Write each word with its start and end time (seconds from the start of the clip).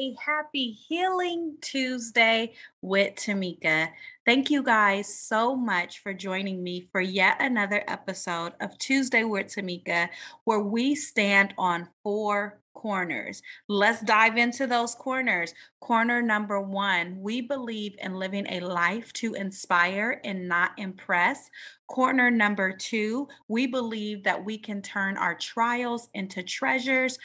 Hey, 0.00 0.16
happy 0.18 0.72
Healing 0.88 1.58
Tuesday 1.60 2.54
with 2.80 3.16
Tamika. 3.16 3.90
Thank 4.24 4.48
you 4.48 4.62
guys 4.62 5.14
so 5.14 5.54
much 5.54 5.98
for 5.98 6.14
joining 6.14 6.62
me 6.62 6.88
for 6.90 7.02
yet 7.02 7.36
another 7.38 7.84
episode 7.86 8.54
of 8.62 8.78
Tuesday 8.78 9.24
with 9.24 9.48
Tamika, 9.48 10.08
where 10.44 10.60
we 10.60 10.94
stand 10.94 11.52
on 11.58 11.86
four 12.02 12.60
corners. 12.72 13.42
Let's 13.68 14.00
dive 14.00 14.38
into 14.38 14.66
those 14.66 14.94
corners. 14.94 15.52
Corner 15.80 16.22
number 16.22 16.62
one, 16.62 17.20
we 17.20 17.42
believe 17.42 17.94
in 17.98 18.14
living 18.14 18.46
a 18.48 18.60
life 18.60 19.12
to 19.14 19.34
inspire 19.34 20.18
and 20.24 20.48
not 20.48 20.70
impress. 20.78 21.50
Corner 21.88 22.30
number 22.30 22.72
two, 22.72 23.28
we 23.48 23.66
believe 23.66 24.24
that 24.24 24.42
we 24.42 24.56
can 24.56 24.80
turn 24.80 25.18
our 25.18 25.34
trials 25.34 26.08
into 26.14 26.42
treasures. 26.42 27.18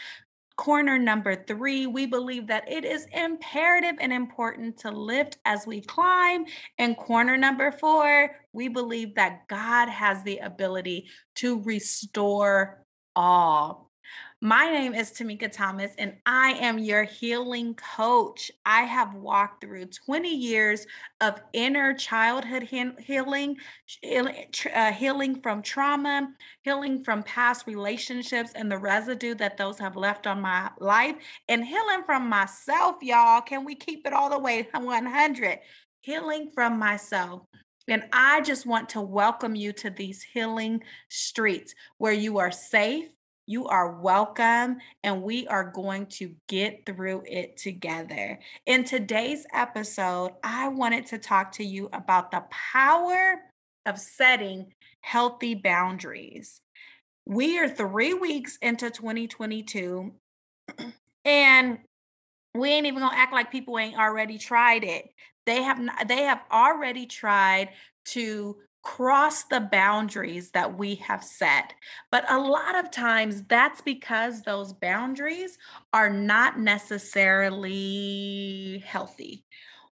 Corner 0.58 0.98
number 0.98 1.44
three, 1.46 1.86
we 1.86 2.06
believe 2.06 2.48
that 2.48 2.72
it 2.72 2.86
is 2.86 3.08
imperative 3.12 3.96
and 4.00 4.14
important 4.14 4.78
to 4.80 4.90
lift 4.90 5.38
as 5.44 5.68
we 5.68 5.82
climb. 5.82 6.46
And 6.78 6.96
corner 6.96 7.36
number 7.36 7.72
four, 7.74 8.32
we 8.54 8.70
believe 8.70 9.16
that 9.16 9.48
God 9.50 9.90
has 9.90 10.24
the 10.24 10.38
ability 10.38 11.10
to 11.36 11.62
restore 11.64 12.86
all. 13.16 13.85
My 14.42 14.70
name 14.70 14.94
is 14.94 15.12
Tamika 15.12 15.52
Thomas, 15.52 15.94
and 15.98 16.18
I 16.26 16.52
am 16.60 16.78
your 16.78 17.04
healing 17.04 17.74
coach. 17.76 18.52
I 18.66 18.82
have 18.82 19.16
walked 19.16 19.62
through 19.62 19.86
20 19.86 20.30
years 20.30 20.86
of 21.22 21.42
inner 21.54 21.94
childhood 21.94 22.64
healing, 22.64 23.58
uh, 24.04 24.92
healing 24.92 25.42
from 25.42 25.62
trauma, 25.62 26.34
healing 26.64 27.04
from 27.04 27.24
past 27.24 27.66
relationships 27.66 28.52
and 28.56 28.70
the 28.70 28.78
residue 28.78 29.36
that 29.36 29.58
those 29.58 29.80
have 29.80 29.96
left 29.96 30.28
on 30.28 30.42
my 30.42 30.70
life, 30.80 31.16
and 31.48 31.66
healing 31.66 32.04
from 32.06 32.28
myself, 32.30 32.98
y'all. 33.02 33.42
Can 33.42 33.66
we 33.66 33.74
keep 33.74 34.06
it 34.06 34.14
all 34.14 34.30
the 34.30 34.38
way 34.38 34.68
100? 34.74 35.60
Healing 36.02 36.52
from 36.54 36.78
myself. 36.78 37.44
And 37.88 38.04
I 38.12 38.42
just 38.42 38.66
want 38.66 38.90
to 38.90 39.02
welcome 39.02 39.56
you 39.56 39.72
to 39.74 39.90
these 39.90 40.24
healing 40.24 40.84
streets 41.10 41.74
where 41.98 42.14
you 42.14 42.40
are 42.40 42.52
safe 42.52 43.06
you 43.48 43.68
are 43.68 43.92
welcome, 43.92 44.78
and 45.04 45.22
we 45.22 45.48
are 45.48 45.72
going 45.72 46.08
to 46.08 46.34
get 46.48 46.86
through 46.86 47.24
it 47.28 47.58
together. 47.58 48.40
In 48.66 48.84
today's 48.84 49.46
episode, 49.54 50.32
I 50.44 50.70
wanted 50.70 51.06
to 51.08 51.20
talk 51.20 51.52
to 51.54 51.64
you 51.64 51.90
about 51.94 52.32
the 52.32 52.44
power 52.50 53.42
of 53.86 54.00
setting 54.00 54.74
healthy 55.02 55.54
boundaries. 55.54 56.62
We 57.28 57.60
are 57.60 57.70
three 57.70 58.14
weeks 58.14 58.58
into 58.62 58.90
2022, 58.90 60.12
and 61.26 61.78
we 62.56 62.70
ain't 62.70 62.88
even 62.88 63.00
gonna 63.00 63.16
act 63.16 63.34
like 63.34 63.52
people 63.52 63.78
ain't 63.78 63.98
already 63.98 64.40
tried 64.40 64.84
it. 64.84 65.10
They 65.46 65.62
have 65.62 65.80
they 66.08 66.24
have 66.24 66.42
already 66.52 67.06
tried 67.06 67.70
to 68.06 68.58
cross 68.86 69.44
the 69.46 69.60
boundaries 69.60 70.52
that 70.52 70.78
we 70.78 70.94
have 70.96 71.24
set. 71.24 71.74
But 72.12 72.32
a 72.32 72.38
lot 72.38 72.78
of 72.78 72.92
times 72.92 73.42
that's 73.50 73.82
because 73.82 74.44
those 74.44 74.74
boundaries 74.74 75.58
are 75.92 76.12
not 76.12 76.60
necessarily 76.60 78.84
healthy. 78.86 79.44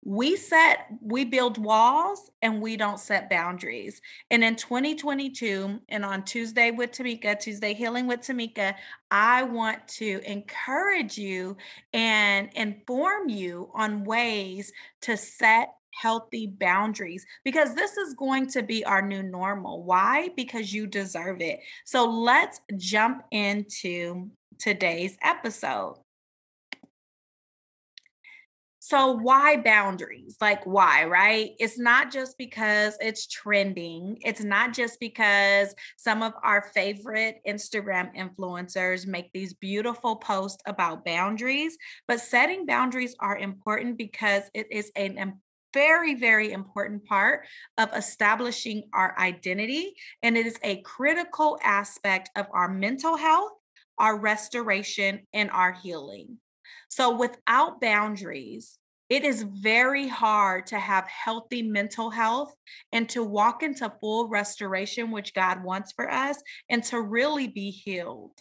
We 0.03 0.37
set, 0.37 0.87
we 1.01 1.23
build 1.23 1.59
walls 1.59 2.31
and 2.41 2.63
we 2.63 2.77
don't 2.77 2.99
set 2.99 3.29
boundaries. 3.29 4.01
And 4.31 4.43
in 4.43 4.55
2022, 4.55 5.81
and 5.87 6.03
on 6.03 6.23
Tuesday 6.23 6.71
with 6.71 6.91
Tamika, 6.91 7.39
Tuesday 7.39 7.75
Healing 7.75 8.07
with 8.07 8.21
Tamika, 8.21 8.73
I 9.11 9.43
want 9.43 9.87
to 9.99 10.19
encourage 10.25 11.15
you 11.17 11.57
and 11.93 12.49
inform 12.55 13.29
you 13.29 13.69
on 13.75 14.03
ways 14.03 14.73
to 15.01 15.15
set 15.15 15.75
healthy 15.91 16.47
boundaries 16.47 17.25
because 17.43 17.75
this 17.75 17.97
is 17.97 18.13
going 18.13 18.47
to 18.47 18.63
be 18.63 18.83
our 18.85 19.01
new 19.01 19.23
normal. 19.23 19.83
Why? 19.83 20.29
Because 20.35 20.73
you 20.73 20.87
deserve 20.87 21.41
it. 21.41 21.59
So 21.85 22.09
let's 22.09 22.61
jump 22.77 23.23
into 23.31 24.29
today's 24.59 25.17
episode. 25.21 25.95
So, 28.81 29.11
why 29.11 29.57
boundaries? 29.57 30.37
Like, 30.39 30.65
why, 30.65 31.03
right? 31.03 31.51
It's 31.59 31.77
not 31.77 32.11
just 32.11 32.37
because 32.37 32.97
it's 33.01 33.27
trending. 33.27 34.17
It's 34.21 34.41
not 34.41 34.73
just 34.73 34.99
because 35.01 35.75
some 35.97 36.23
of 36.23 36.33
our 36.43 36.63
favorite 36.73 37.41
Instagram 37.47 38.15
influencers 38.15 39.05
make 39.05 39.31
these 39.33 39.53
beautiful 39.53 40.15
posts 40.15 40.63
about 40.65 41.05
boundaries, 41.05 41.77
but 42.07 42.21
setting 42.21 42.65
boundaries 42.65 43.15
are 43.19 43.37
important 43.37 43.97
because 43.97 44.43
it 44.53 44.65
is 44.71 44.91
an 44.95 45.17
very, 45.73 46.15
very 46.15 46.51
important 46.51 47.05
part 47.05 47.45
of 47.77 47.89
establishing 47.95 48.83
our 48.93 49.17
identity. 49.19 49.93
And 50.23 50.37
it 50.37 50.45
is 50.45 50.59
a 50.63 50.81
critical 50.81 51.59
aspect 51.63 52.29
of 52.35 52.47
our 52.51 52.67
mental 52.67 53.17
health, 53.17 53.51
our 53.97 54.17
restoration, 54.17 55.21
and 55.33 55.49
our 55.51 55.71
healing. 55.71 56.37
So, 56.89 57.15
without 57.15 57.81
boundaries, 57.81 58.79
it 59.09 59.23
is 59.23 59.41
very 59.43 60.07
hard 60.07 60.67
to 60.67 60.77
have 60.77 61.05
healthy 61.05 61.63
mental 61.63 62.11
health 62.11 62.53
and 62.91 63.09
to 63.09 63.23
walk 63.23 63.63
into 63.63 63.91
full 63.99 64.27
restoration, 64.27 65.09
which 65.09 65.33
God 65.33 65.63
wants 65.63 65.91
for 65.91 66.09
us, 66.09 66.41
and 66.69 66.83
to 66.85 67.01
really 67.01 67.47
be 67.47 67.71
healed. 67.71 68.33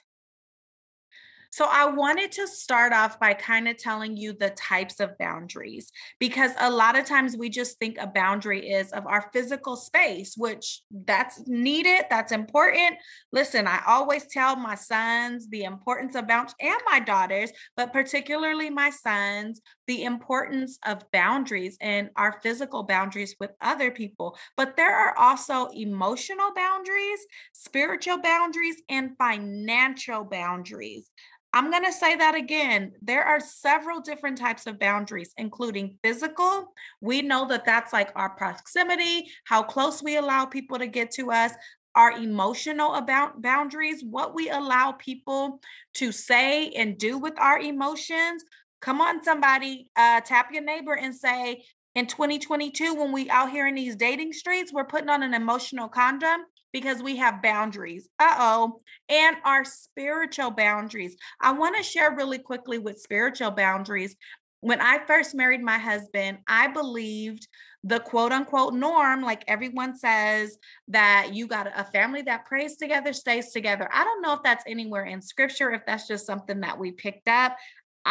So 1.51 1.67
I 1.69 1.87
wanted 1.87 2.31
to 2.33 2.47
start 2.47 2.93
off 2.93 3.19
by 3.19 3.33
kind 3.33 3.69
of 3.69 3.79
telling 3.79 4.17
you 4.17 4.35
the 4.35 4.51
types 4.51 5.01
of 5.01 5.17
boundaries 5.19 5.91
because 6.19 6.53
a 6.61 6.71
lot 6.71 6.99
of 6.99 7.07
times 7.07 7.37
we 7.39 7.49
just 7.49 7.79
think 7.79 7.97
a 7.99 8.07
boundary 8.07 8.69
is 8.69 8.93
of 8.93 9.07
our 9.07 9.31
physical 9.33 9.77
space, 9.77 10.35
which 10.37 10.83
that's 10.91 11.43
needed, 11.47 12.05
that's 12.11 12.33
important. 12.33 12.97
Listen, 13.33 13.67
I 13.67 13.81
always 13.87 14.27
tell 14.27 14.57
my 14.57 14.75
sons 14.75 15.49
the 15.49 15.65
importance 15.65 16.15
of 16.15 16.29
boundaries 16.29 16.55
and 16.61 16.81
my 16.91 17.01
daughters, 17.01 17.51
but 17.77 17.95
particularly 17.95 18.69
my 18.69 18.91
sons, 18.91 19.63
the 19.87 20.05
importance 20.05 20.79
of 20.87 21.11
boundaries 21.13 21.79
and 21.81 22.11
our 22.17 22.41
physical 22.43 22.83
boundaries 22.83 23.35
with 23.41 23.51
other 23.63 23.91
people. 23.91 24.37
But 24.57 24.77
there 24.77 24.95
are 24.95 25.17
also 25.17 25.69
emotional 25.69 26.53
boundaries, 26.55 27.21
spiritual 27.55 28.19
boundaries, 28.19 28.83
and 28.91 29.17
financial 29.19 30.25
boundaries. 30.25 31.11
I'm 31.53 31.71
going 31.71 31.85
to 31.85 31.93
say 31.93 32.15
that 32.17 32.35
again. 32.35 32.93
There 33.01 33.25
are 33.25 33.41
several 33.41 34.01
different 34.01 34.37
types 34.37 34.67
of 34.67 34.79
boundaries, 34.79 35.33
including 35.39 35.99
physical. 36.03 36.75
We 37.01 37.23
know 37.23 37.49
that 37.49 37.65
that's 37.65 37.93
like 37.93 38.11
our 38.15 38.31
proximity, 38.31 39.31
how 39.45 39.63
close 39.63 40.03
we 40.03 40.17
allow 40.19 40.45
people 40.45 40.79
to 40.79 40.87
get 40.87 41.11
to 41.13 41.33
us, 41.33 41.53
our 41.95 42.13
emotional 42.13 42.95
about 42.95 43.41
boundaries, 43.41 44.05
what 44.05 44.35
we 44.35 44.51
allow 44.51 44.93
people 44.93 45.61
to 45.95 46.13
say 46.13 46.71
and 46.71 46.99
do 46.99 47.17
with 47.19 47.39
our 47.41 47.59
emotions. 47.59 48.45
Come 48.81 49.01
on, 49.01 49.25
somebody, 49.25 49.91
uh, 49.97 50.21
tap 50.21 50.51
your 50.53 50.63
neighbor 50.63 50.95
and 50.95 51.15
say, 51.15 51.65
in 51.95 52.07
2022, 52.07 52.95
when 52.95 53.11
we 53.11 53.29
out 53.31 53.51
here 53.51 53.67
in 53.67 53.75
these 53.75 53.97
dating 53.97 54.33
streets, 54.33 54.73
we're 54.73 54.85
putting 54.85 55.09
on 55.09 55.23
an 55.23 55.35
emotional 55.35 55.89
condom 55.89 56.43
because 56.73 57.03
we 57.03 57.17
have 57.17 57.43
boundaries. 57.43 58.09
Uh 58.19 58.37
oh. 58.39 58.81
And 59.09 59.37
our 59.45 59.65
spiritual 59.65 60.51
boundaries. 60.51 61.17
I 61.41 61.53
want 61.53 61.77
to 61.77 61.83
share 61.83 62.15
really 62.15 62.39
quickly 62.39 62.79
with 62.79 63.01
spiritual 63.01 63.51
boundaries. 63.51 64.17
When 64.61 64.81
I 64.81 64.99
first 65.07 65.35
married 65.35 65.63
my 65.63 65.79
husband, 65.79 66.39
I 66.49 66.69
believed 66.69 67.47
the 67.85 68.01
quote 68.01 68.33
unquote 68.33 68.75
norm, 68.75 69.23
like 69.23 69.45
everyone 69.47 69.97
says, 69.97 70.59
that 70.89 71.31
you 71.33 71.47
got 71.47 71.71
a 71.75 71.85
family 71.85 72.23
that 72.23 72.45
prays 72.45 72.77
together, 72.77 73.13
stays 73.13 73.53
together. 73.53 73.89
I 73.93 74.03
don't 74.03 74.21
know 74.21 74.33
if 74.33 74.43
that's 74.43 74.65
anywhere 74.67 75.05
in 75.05 75.23
scripture, 75.23 75.71
if 75.71 75.83
that's 75.87 76.09
just 76.09 76.27
something 76.27 76.61
that 76.61 76.79
we 76.79 76.91
picked 76.91 77.29
up. 77.29 77.57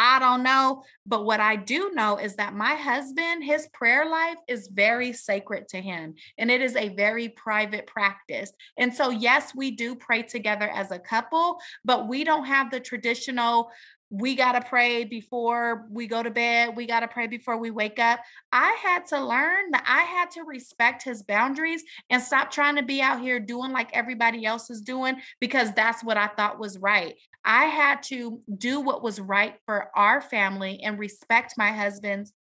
I 0.00 0.20
don't 0.20 0.44
know. 0.44 0.84
But 1.04 1.24
what 1.24 1.40
I 1.40 1.56
do 1.56 1.90
know 1.92 2.18
is 2.18 2.36
that 2.36 2.54
my 2.54 2.76
husband, 2.76 3.42
his 3.42 3.66
prayer 3.74 4.08
life 4.08 4.36
is 4.46 4.68
very 4.68 5.12
sacred 5.12 5.66
to 5.70 5.80
him 5.80 6.14
and 6.38 6.52
it 6.52 6.62
is 6.62 6.76
a 6.76 6.90
very 6.90 7.30
private 7.30 7.88
practice. 7.88 8.52
And 8.78 8.94
so, 8.94 9.10
yes, 9.10 9.56
we 9.56 9.72
do 9.72 9.96
pray 9.96 10.22
together 10.22 10.70
as 10.70 10.92
a 10.92 11.00
couple, 11.00 11.58
but 11.84 12.06
we 12.06 12.22
don't 12.22 12.44
have 12.44 12.70
the 12.70 12.78
traditional 12.78 13.72
we 14.10 14.34
got 14.34 14.52
to 14.52 14.66
pray 14.66 15.04
before 15.04 15.86
we 15.90 16.06
go 16.06 16.22
to 16.22 16.30
bed. 16.30 16.74
We 16.74 16.86
got 16.86 17.00
to 17.00 17.08
pray 17.08 17.26
before 17.26 17.58
we 17.58 17.70
wake 17.70 17.98
up. 17.98 18.20
I 18.52 18.76
had 18.82 19.06
to 19.08 19.22
learn 19.22 19.70
that 19.72 19.84
I 19.86 20.02
had 20.02 20.30
to 20.32 20.44
respect 20.44 21.02
his 21.02 21.22
boundaries 21.22 21.82
and 22.08 22.22
stop 22.22 22.50
trying 22.50 22.76
to 22.76 22.82
be 22.82 23.02
out 23.02 23.20
here 23.20 23.38
doing 23.38 23.70
like 23.72 23.90
everybody 23.92 24.46
else 24.46 24.70
is 24.70 24.80
doing 24.80 25.16
because 25.40 25.72
that's 25.74 26.02
what 26.02 26.16
I 26.16 26.28
thought 26.28 26.58
was 26.58 26.78
right. 26.78 27.14
I 27.44 27.66
had 27.66 28.02
to 28.04 28.40
do 28.56 28.80
what 28.80 29.02
was 29.02 29.20
right 29.20 29.56
for 29.66 29.90
our 29.94 30.20
family 30.20 30.80
and 30.82 30.98
respect 30.98 31.54
my 31.58 31.72
husband's 31.72 32.32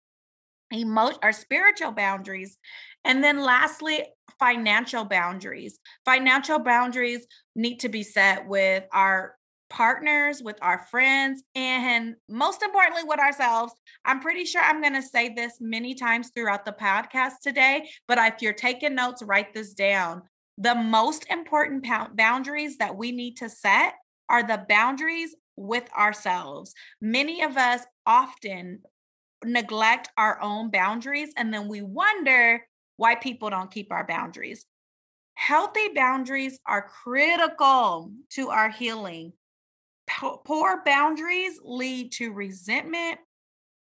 emotion 0.71 1.19
or 1.23 1.31
spiritual 1.31 1.91
boundaries 1.91 2.57
and 3.05 3.23
then 3.23 3.41
lastly 3.41 4.03
financial 4.37 5.05
boundaries 5.05 5.79
financial 6.03 6.59
boundaries 6.59 7.25
need 7.55 7.79
to 7.79 7.87
be 7.87 8.03
set 8.03 8.45
with 8.49 8.83
our 8.91 9.36
partners, 9.69 10.41
with 10.41 10.57
our 10.61 10.79
friends, 10.89 11.43
and 11.55 12.15
most 12.29 12.61
importantly, 12.63 13.03
with 13.03 13.19
ourselves. 13.19 13.73
I'm 14.05 14.19
pretty 14.19 14.45
sure 14.45 14.61
I'm 14.61 14.81
going 14.81 14.93
to 14.93 15.01
say 15.01 15.33
this 15.33 15.57
many 15.59 15.95
times 15.95 16.31
throughout 16.33 16.65
the 16.65 16.71
podcast 16.71 17.39
today, 17.41 17.89
but 18.07 18.17
if 18.17 18.41
you're 18.41 18.53
taking 18.53 18.95
notes, 18.95 19.23
write 19.23 19.53
this 19.53 19.73
down. 19.73 20.23
The 20.57 20.75
most 20.75 21.25
important 21.29 21.85
boundaries 22.15 22.77
that 22.77 22.95
we 22.95 23.11
need 23.11 23.37
to 23.37 23.49
set 23.49 23.93
are 24.29 24.43
the 24.43 24.65
boundaries 24.67 25.35
with 25.55 25.91
ourselves. 25.93 26.73
Many 27.01 27.43
of 27.43 27.57
us 27.57 27.81
often 28.05 28.79
neglect 29.43 30.09
our 30.17 30.41
own 30.41 30.71
boundaries 30.71 31.31
and 31.37 31.53
then 31.53 31.67
we 31.67 31.81
wonder 31.81 32.61
why 32.95 33.15
people 33.15 33.49
don't 33.49 33.71
keep 33.71 33.91
our 33.91 34.05
boundaries. 34.05 34.65
Healthy 35.35 35.89
boundaries 35.93 36.59
are 36.65 36.89
critical 37.03 38.11
to 38.31 38.49
our 38.49 38.71
healing. 38.71 39.33
Poor 40.17 40.81
boundaries 40.83 41.59
lead 41.63 42.11
to 42.13 42.31
resentment, 42.31 43.19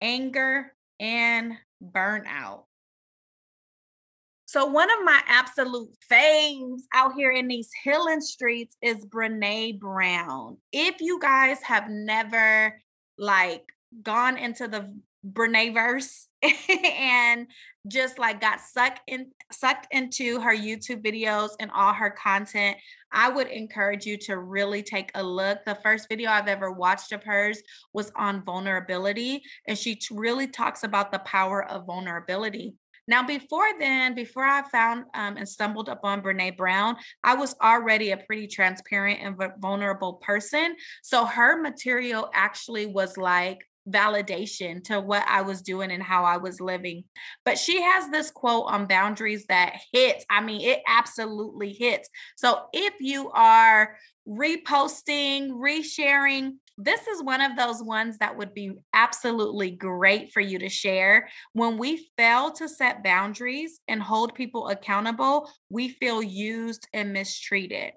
anger, 0.00 0.72
and 1.00 1.54
burnout. 1.82 2.64
So, 4.46 4.66
one 4.66 4.90
of 4.90 5.04
my 5.04 5.20
absolute 5.26 5.90
faves 6.10 6.82
out 6.94 7.14
here 7.14 7.30
in 7.30 7.48
these 7.48 7.70
healing 7.82 8.20
streets 8.20 8.76
is 8.82 9.06
Brene 9.06 9.78
Brown. 9.78 10.56
If 10.72 11.00
you 11.00 11.20
guys 11.20 11.62
have 11.62 11.88
never 11.88 12.80
like 13.18 13.64
gone 14.02 14.36
into 14.36 14.68
the 14.68 14.92
Brene 15.26 15.74
verse 15.74 16.28
and 16.42 17.46
just 17.86 18.18
like 18.18 18.40
got 18.40 18.60
sucked 18.60 19.00
in 19.06 19.30
sucked 19.52 19.86
into 19.90 20.40
her 20.40 20.54
YouTube 20.54 21.02
videos 21.04 21.50
and 21.60 21.70
all 21.70 21.92
her 21.92 22.10
content, 22.10 22.76
I 23.12 23.28
would 23.28 23.48
encourage 23.48 24.06
you 24.06 24.16
to 24.18 24.38
really 24.38 24.82
take 24.82 25.10
a 25.14 25.22
look. 25.22 25.58
The 25.64 25.78
first 25.82 26.08
video 26.08 26.30
I've 26.30 26.48
ever 26.48 26.70
watched 26.70 27.12
of 27.12 27.24
hers 27.24 27.62
was 27.92 28.12
on 28.16 28.44
vulnerability 28.44 29.42
and 29.66 29.76
she 29.76 29.98
really 30.10 30.46
talks 30.46 30.84
about 30.84 31.12
the 31.12 31.18
power 31.20 31.64
of 31.64 31.86
vulnerability. 31.86 32.74
Now, 33.10 33.26
before 33.26 33.66
then, 33.80 34.14
before 34.14 34.44
I 34.44 34.62
found 34.62 35.04
um, 35.14 35.36
and 35.36 35.48
stumbled 35.48 35.88
upon 35.88 36.22
Brene 36.22 36.56
Brown, 36.56 36.96
I 37.24 37.34
was 37.34 37.56
already 37.60 38.12
a 38.12 38.16
pretty 38.16 38.46
transparent 38.46 39.18
and 39.20 39.36
vulnerable 39.58 40.14
person. 40.14 40.76
So 41.02 41.24
her 41.24 41.60
material 41.60 42.30
actually 42.32 42.86
was 42.86 43.16
like 43.16 43.66
validation 43.88 44.82
to 44.84 45.00
what 45.00 45.24
I 45.26 45.42
was 45.42 45.62
doing 45.62 45.90
and 45.90 46.02
how 46.02 46.24
I 46.24 46.36
was 46.36 46.60
living. 46.60 47.04
But 47.44 47.58
she 47.58 47.80
has 47.82 48.08
this 48.10 48.30
quote 48.30 48.66
on 48.68 48.86
boundaries 48.86 49.46
that 49.48 49.80
hits. 49.92 50.24
I 50.30 50.40
mean, 50.40 50.60
it 50.60 50.80
absolutely 50.86 51.72
hits. 51.72 52.08
So 52.36 52.62
if 52.72 52.94
you 53.00 53.30
are 53.30 53.96
reposting, 54.28 55.50
resharing, 55.50 56.52
this 56.82 57.06
is 57.06 57.22
one 57.22 57.42
of 57.42 57.56
those 57.56 57.82
ones 57.82 58.18
that 58.18 58.36
would 58.38 58.54
be 58.54 58.72
absolutely 58.94 59.70
great 59.70 60.32
for 60.32 60.40
you 60.40 60.58
to 60.60 60.68
share. 60.68 61.28
When 61.52 61.76
we 61.76 62.08
fail 62.16 62.52
to 62.52 62.68
set 62.68 63.04
boundaries 63.04 63.80
and 63.86 64.02
hold 64.02 64.34
people 64.34 64.68
accountable, 64.68 65.50
we 65.68 65.90
feel 65.90 66.22
used 66.22 66.88
and 66.94 67.12
mistreated. 67.12 67.92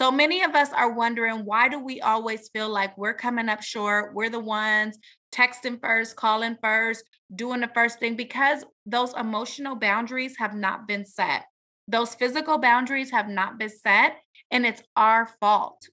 So 0.00 0.10
many 0.10 0.42
of 0.42 0.54
us 0.54 0.72
are 0.72 0.94
wondering 0.94 1.44
why 1.44 1.68
do 1.68 1.78
we 1.78 2.00
always 2.00 2.48
feel 2.48 2.70
like 2.70 2.96
we're 2.96 3.12
coming 3.12 3.50
up 3.50 3.62
short? 3.62 4.14
We're 4.14 4.30
the 4.30 4.40
ones 4.40 4.98
texting 5.30 5.78
first, 5.78 6.16
calling 6.16 6.56
first, 6.62 7.04
doing 7.34 7.60
the 7.60 7.70
first 7.74 7.98
thing 7.98 8.16
because 8.16 8.64
those 8.86 9.12
emotional 9.12 9.76
boundaries 9.76 10.38
have 10.38 10.54
not 10.54 10.88
been 10.88 11.04
set. 11.04 11.44
Those 11.86 12.14
physical 12.14 12.56
boundaries 12.56 13.10
have 13.10 13.28
not 13.28 13.58
been 13.58 13.68
set, 13.68 14.16
and 14.50 14.64
it's 14.64 14.82
our 14.96 15.28
fault. 15.38 15.86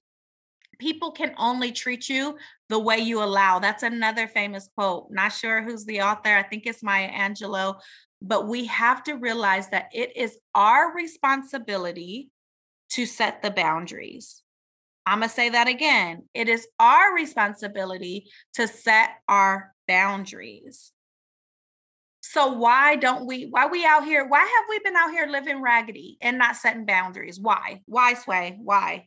People 0.78 1.10
can 1.10 1.34
only 1.36 1.70
treat 1.70 2.08
you 2.08 2.38
the 2.70 2.78
way 2.78 2.96
you 2.96 3.22
allow. 3.22 3.58
That's 3.58 3.82
another 3.82 4.26
famous 4.26 4.70
quote. 4.74 5.08
Not 5.10 5.34
sure 5.34 5.62
who's 5.62 5.84
the 5.84 6.00
author. 6.00 6.34
I 6.34 6.44
think 6.44 6.62
it's 6.64 6.82
Maya 6.82 7.10
Angelou. 7.10 7.78
But 8.22 8.48
we 8.48 8.64
have 8.68 9.04
to 9.04 9.16
realize 9.16 9.68
that 9.68 9.90
it 9.92 10.16
is 10.16 10.38
our 10.54 10.94
responsibility 10.94 12.30
to 12.98 13.06
set 13.06 13.42
the 13.42 13.50
boundaries. 13.52 14.42
I'm 15.06 15.20
going 15.20 15.28
to 15.28 15.34
say 15.34 15.50
that 15.50 15.68
again. 15.68 16.24
It 16.34 16.48
is 16.48 16.66
our 16.80 17.14
responsibility 17.14 18.28
to 18.54 18.66
set 18.66 19.10
our 19.28 19.72
boundaries. 19.86 20.90
So 22.22 22.54
why 22.54 22.96
don't 22.96 23.24
we 23.24 23.44
why 23.44 23.66
we 23.66 23.86
out 23.86 24.04
here 24.04 24.26
why 24.26 24.40
have 24.40 24.64
we 24.68 24.80
been 24.80 24.96
out 24.96 25.12
here 25.12 25.28
living 25.28 25.62
raggedy 25.62 26.18
and 26.20 26.38
not 26.38 26.56
setting 26.56 26.86
boundaries? 26.86 27.38
Why? 27.40 27.82
Why 27.86 28.14
sway? 28.14 28.58
Why? 28.60 29.06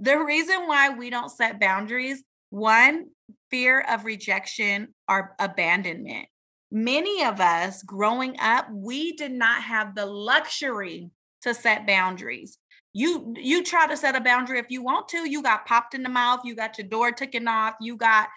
The 0.00 0.18
reason 0.18 0.66
why 0.66 0.90
we 0.90 1.08
don't 1.08 1.30
set 1.30 1.60
boundaries, 1.60 2.20
one, 2.50 3.10
fear 3.48 3.80
of 3.88 4.04
rejection 4.04 4.88
or 5.08 5.36
abandonment. 5.38 6.26
Many 6.72 7.24
of 7.24 7.40
us 7.40 7.84
growing 7.84 8.40
up, 8.40 8.66
we 8.72 9.12
did 9.12 9.30
not 9.30 9.62
have 9.62 9.94
the 9.94 10.04
luxury 10.04 11.12
to 11.42 11.54
set 11.54 11.86
boundaries 11.86 12.58
you 12.94 13.34
you 13.36 13.64
try 13.64 13.88
to 13.88 13.96
set 13.96 14.14
a 14.14 14.20
boundary 14.20 14.60
if 14.60 14.70
you 14.70 14.82
want 14.82 15.08
to. 15.08 15.28
You 15.28 15.42
got 15.42 15.66
popped 15.66 15.94
in 15.94 16.04
the 16.04 16.08
mouth. 16.08 16.40
You 16.44 16.54
got 16.54 16.78
your 16.78 16.86
door 16.86 17.10
taken 17.10 17.46
off. 17.48 17.74
You 17.80 17.96
got 17.96 18.28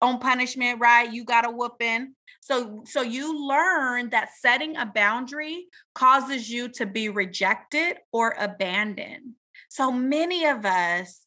on 0.00 0.18
punishment 0.18 0.80
right? 0.80 1.12
You 1.12 1.24
got 1.24 1.46
a 1.46 1.50
whooping. 1.50 2.14
So 2.40 2.82
so 2.86 3.02
you 3.02 3.46
learn 3.46 4.10
that 4.10 4.30
setting 4.40 4.76
a 4.76 4.86
boundary 4.86 5.66
causes 5.94 6.50
you 6.50 6.68
to 6.70 6.86
be 6.86 7.10
rejected 7.10 7.98
or 8.10 8.34
abandoned. 8.38 9.34
So 9.68 9.92
many 9.92 10.46
of 10.46 10.64
us 10.64 11.26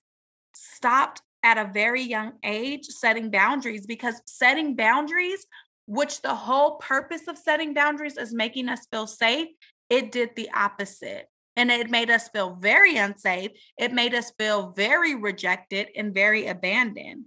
stopped 0.56 1.22
at 1.44 1.60
a 1.60 1.72
very 1.72 2.02
young 2.02 2.34
age 2.44 2.86
setting 2.86 3.30
boundaries 3.30 3.86
because 3.86 4.20
setting 4.26 4.76
boundaries 4.76 5.46
which 5.86 6.22
the 6.22 6.36
whole 6.36 6.76
purpose 6.78 7.28
of 7.28 7.38
setting 7.38 7.74
boundaries 7.74 8.18
is 8.18 8.34
making 8.34 8.68
us 8.68 8.86
feel 8.92 9.08
safe 9.08 9.48
it 9.90 10.12
did 10.12 10.30
the 10.36 10.50
opposite 10.54 11.28
and 11.60 11.70
it 11.70 11.90
made 11.90 12.10
us 12.10 12.30
feel 12.30 12.56
very 12.56 12.96
unsafe. 12.96 13.52
It 13.78 13.92
made 13.92 14.16
us 14.16 14.32
feel 14.38 14.72
very 14.72 15.14
rejected 15.16 15.90
and 15.94 16.14
very 16.14 16.48
abandoned. 16.48 17.26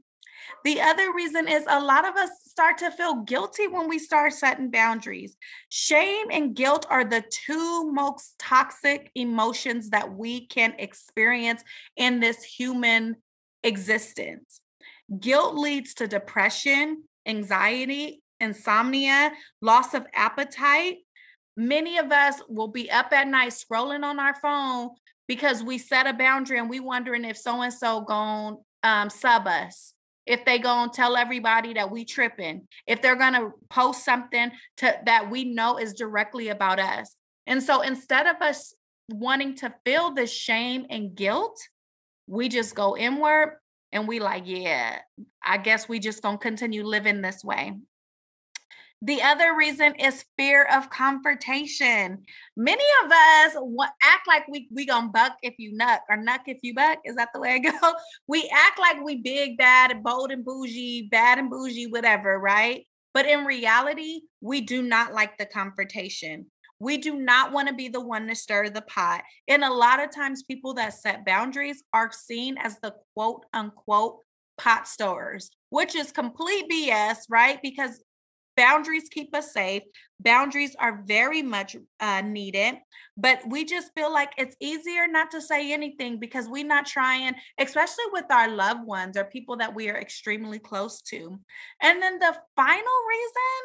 The 0.65 0.81
other 0.81 1.13
reason 1.13 1.49
is 1.49 1.65
a 1.69 1.85
lot 1.85 2.09
of 2.09 2.17
us 2.17 2.31
start 2.47 2.79
to 2.79 2.91
feel 2.91 3.17
guilty 3.17 3.67
when 3.67 3.91
we 3.91 3.99
start 3.99 4.33
setting 4.33 4.71
boundaries. 4.71 5.37
Shame 5.69 6.29
and 6.31 6.57
guilt 6.57 6.87
are 6.89 7.05
the 7.05 7.23
two 7.31 7.93
most 7.93 8.39
toxic 8.39 9.11
emotions 9.15 9.91
that 9.91 10.15
we 10.15 10.47
can 10.47 10.75
experience 10.79 11.63
in 11.99 12.21
this 12.21 12.43
human 12.43 13.17
existence. 13.63 14.63
Guilt 15.21 15.57
leads 15.57 15.93
to 15.95 16.09
depression, 16.09 17.05
anxiety, 17.27 18.23
insomnia, 18.41 19.33
loss 19.61 19.93
of 19.93 20.07
appetite, 20.15 20.99
many 21.57 21.99
of 21.99 22.11
us 22.11 22.41
will 22.49 22.69
be 22.69 22.91
up 22.91 23.13
at 23.13 23.29
night 23.29 23.53
scrolling 23.53 24.05
on 24.05 24.19
our 24.19 24.35
phone 24.35 24.91
because 25.29 25.63
we 25.63 25.79
set 25.79 26.07
a 26.07 26.13
boundary 26.13 26.59
and 26.59 26.71
we 26.71 26.81
wondering 26.81 27.25
if 27.25 27.37
so 27.37 27.63
and 27.63 27.73
so 27.73 28.01
going 28.03 28.57
um, 28.83 29.11
sub 29.11 29.47
us 29.47 29.95
if 30.27 30.45
they 30.45 30.59
gonna 30.59 30.91
tell 30.93 31.17
everybody 31.17 31.75
that 31.75 31.91
we 31.91 32.05
tripping 32.05 32.67
if 32.87 33.03
they're 33.03 33.17
gonna 33.17 33.51
post 33.71 34.05
something 34.05 34.51
to 34.77 34.97
that 35.05 35.31
we 35.31 35.45
know 35.45 35.79
is 35.79 35.95
directly 35.95 36.49
about 36.49 36.79
us. 36.79 37.17
And 37.47 37.63
so 37.63 37.81
instead 37.83 38.27
of 38.27 38.37
us 38.41 38.75
wanting 39.09 39.57
to 39.57 39.75
feel 39.85 40.15
the 40.15 40.27
shame 40.27 40.87
and 40.91 41.15
guilt 41.15 41.59
we 42.27 42.49
just 42.49 42.75
go 42.75 42.97
inward 42.97 43.57
and 43.91 44.07
we 44.07 44.21
like 44.21 44.45
yeah 44.47 44.99
i 45.45 45.59
guess 45.59 45.89
we 45.89 45.99
just 45.99 46.23
gonna 46.23 46.39
continue 46.39 46.85
living 46.85 47.21
this 47.21 47.45
way 47.45 47.75
the 49.05 49.21
other 49.21 49.57
reason 49.57 49.97
is 49.97 50.25
fear 50.39 50.65
of 50.73 50.89
confrontation. 50.89 52.23
Many 52.57 52.85
of 53.05 53.11
us 53.11 53.57
act 54.01 54.29
like 54.29 54.47
we 54.47 54.69
we 54.73 54.87
gonna 54.87 55.09
buck 55.09 55.33
if 55.43 55.55
you 55.59 55.77
nuck 55.77 55.99
or 56.09 56.17
nuck 56.17 56.43
if 56.47 56.59
you 56.63 56.73
buck. 56.73 57.01
Is 57.05 57.17
that 57.17 57.31
the 57.35 57.41
way 57.41 57.55
I 57.55 57.59
go? 57.81 57.95
We 58.29 58.49
act 58.55 58.79
like 58.79 59.05
we 59.05 59.17
big, 59.17 59.59
bad, 59.59 59.91
and 59.91 60.05
bold 60.05 60.31
and 60.31 60.45
bougie, 60.45 61.09
bad 61.11 61.41
and 61.41 61.51
bougie, 61.51 61.89
whatever, 61.89 62.39
right? 62.39 62.87
But 63.13 63.27
in 63.27 63.45
reality, 63.45 64.21
we 64.41 64.61
do 64.61 64.83
not 64.83 65.13
like 65.13 65.37
the 65.37 65.47
confrontation. 65.47 66.47
We 66.79 66.97
do 66.97 67.17
not 67.17 67.53
want 67.53 67.69
to 67.69 67.75
be 67.75 67.89
the 67.89 68.01
one 68.01 68.29
to 68.29 68.37
stir 68.37 68.71
the 68.71 68.83
pot. 68.83 69.25
And 69.49 69.65
a 69.65 69.73
lot 69.73 70.03
of 70.03 70.15
times, 70.15 70.45
people 70.45 70.75
that 70.75 70.95
set 70.95 71.27
boundaries 71.27 71.83
are 71.93 72.13
seen 72.13 72.57
as 72.57 72.79
the 72.79 72.95
quote 73.15 73.47
unquote 73.53 74.19
pot 74.59 74.87
stirrers, 74.87 75.51
which 75.71 75.97
is 75.97 76.13
complete 76.13 76.71
BS, 76.71 77.17
right? 77.29 77.59
Because 77.63 78.01
boundaries 78.57 79.09
keep 79.11 79.35
us 79.35 79.53
safe. 79.53 79.83
Boundaries 80.21 80.77
are 80.79 81.03
very 81.07 81.43
much 81.43 81.77
uh, 82.01 82.21
needed 82.21 82.77
but 83.17 83.41
we 83.47 83.65
just 83.65 83.93
feel 83.95 84.13
like 84.13 84.33
it's 84.39 84.57
easier 84.59 85.07
not 85.07 85.31
to 85.31 85.41
say 85.41 85.73
anything 85.73 86.19
because 86.19 86.49
we're 86.49 86.67
not 86.67 86.87
trying 86.87 87.35
especially 87.59 88.05
with 88.13 88.25
our 88.31 88.49
loved 88.49 88.87
ones 88.87 89.17
or 89.17 89.25
people 89.25 89.57
that 89.57 89.75
we 89.75 89.91
are 89.91 89.99
extremely 89.99 90.59
close 90.59 91.03
to. 91.03 91.39
And 91.83 92.03
then 92.03 92.19
the 92.19 92.35
final 92.57 92.77
reason 93.09 93.63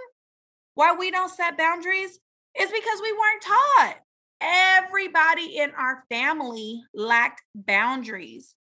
why 0.76 0.94
we 0.94 1.12
don't 1.12 1.30
set 1.32 1.58
boundaries 1.58 2.20
is 2.60 2.72
because 2.72 3.02
we 3.02 3.12
weren't 3.14 3.42
taught. 3.42 3.96
Everybody 4.42 5.58
in 5.58 5.72
our 5.72 6.04
family 6.10 6.84
lacked 6.94 7.42
boundaries. 7.56 8.54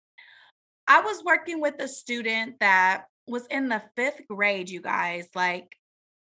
I 0.87 1.01
was 1.01 1.25
working 1.25 1.61
with 1.61 1.75
a 1.81 1.89
student 1.89 2.61
that 2.61 3.05
was 3.27 3.47
in 3.47 3.69
the 3.69 3.83
fifth 3.97 4.21
grade, 4.29 4.69
you 4.69 4.83
guys, 4.83 5.27
like 5.35 5.75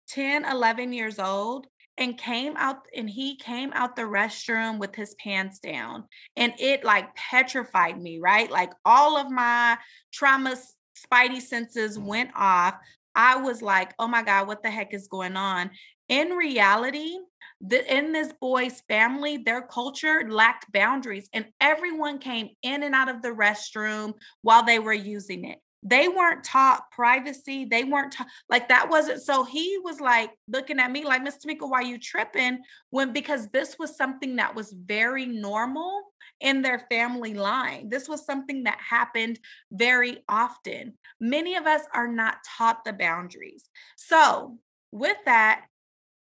10, 0.10 0.46
11 0.46 0.94
years 0.94 1.20
old, 1.20 1.68
and 1.98 2.18
came 2.18 2.58
out 2.58 2.80
and 2.96 3.10
he 3.10 3.38
came 3.38 3.72
out 3.74 3.96
the 3.96 4.02
restroom 4.02 4.80
with 4.80 4.96
his 4.96 5.16
pants 5.16 5.60
down. 5.60 6.04
And 6.36 6.54
it 6.60 6.84
like 6.84 7.16
petrified 7.16 8.02
me, 8.02 8.20
right? 8.20 8.52
Like 8.52 8.74
all 8.84 9.18
of 9.18 9.32
my 9.32 9.78
trauma 10.12 10.56
spidey 10.96 11.42
senses 11.42 11.98
went 11.98 12.32
off. 12.36 12.76
I 13.16 13.38
was 13.38 13.62
like, 13.62 13.94
oh 13.98 14.08
my 14.08 14.24
God, 14.24 14.48
what 14.48 14.62
the 14.62 14.70
heck 14.70 14.94
is 14.94 15.08
going 15.08 15.38
on? 15.38 15.72
In 16.10 16.32
reality, 16.32 17.18
the, 17.62 17.96
in 17.96 18.12
this 18.12 18.34
boy's 18.40 18.82
family, 18.90 19.38
their 19.38 19.62
culture 19.62 20.26
lacked 20.30 20.72
boundaries, 20.72 21.30
and 21.34 21.46
everyone 21.62 22.20
came 22.20 22.50
in 22.62 22.84
and 22.84 22.94
out 22.94 23.10
of 23.10 23.22
the 23.22 23.30
restroom 23.30 24.14
while 24.42 24.64
they 24.64 24.80
were 24.80 24.94
using 24.94 25.46
it. 25.46 25.60
They 25.88 26.08
weren't 26.08 26.44
taught 26.44 26.90
privacy. 26.90 27.66
They 27.66 27.84
weren't 27.84 28.14
taught 28.14 28.28
like 28.50 28.70
that 28.70 28.90
wasn't 28.90 29.22
so 29.22 29.44
he 29.44 29.78
was 29.84 30.02
like 30.02 30.32
looking 30.48 30.80
at 30.80 30.92
me 30.92 31.06
like, 31.06 31.22
Miss 31.22 31.38
Tamika, 31.38 31.70
why 31.70 31.82
you 31.82 32.00
tripping? 32.00 32.60
When 32.90 33.14
because 33.14 33.50
this 33.50 33.78
was 33.78 33.96
something 33.96 34.38
that 34.38 34.56
was 34.56 34.74
very 34.74 35.28
normal 35.28 36.02
in 36.42 36.64
their 36.64 36.88
family 36.90 37.36
line. 37.36 37.90
This 37.90 38.10
was 38.10 38.26
something 38.26 38.64
that 38.64 38.80
happened 38.82 39.40
very 39.72 40.24
often. 40.28 40.96
Many 41.20 41.56
of 41.56 41.68
us 41.68 41.82
are 41.94 42.08
not 42.08 42.38
taught 42.58 42.84
the 42.84 42.94
boundaries. 42.94 43.70
So, 43.96 44.58
with 44.92 45.18
that, 45.26 45.66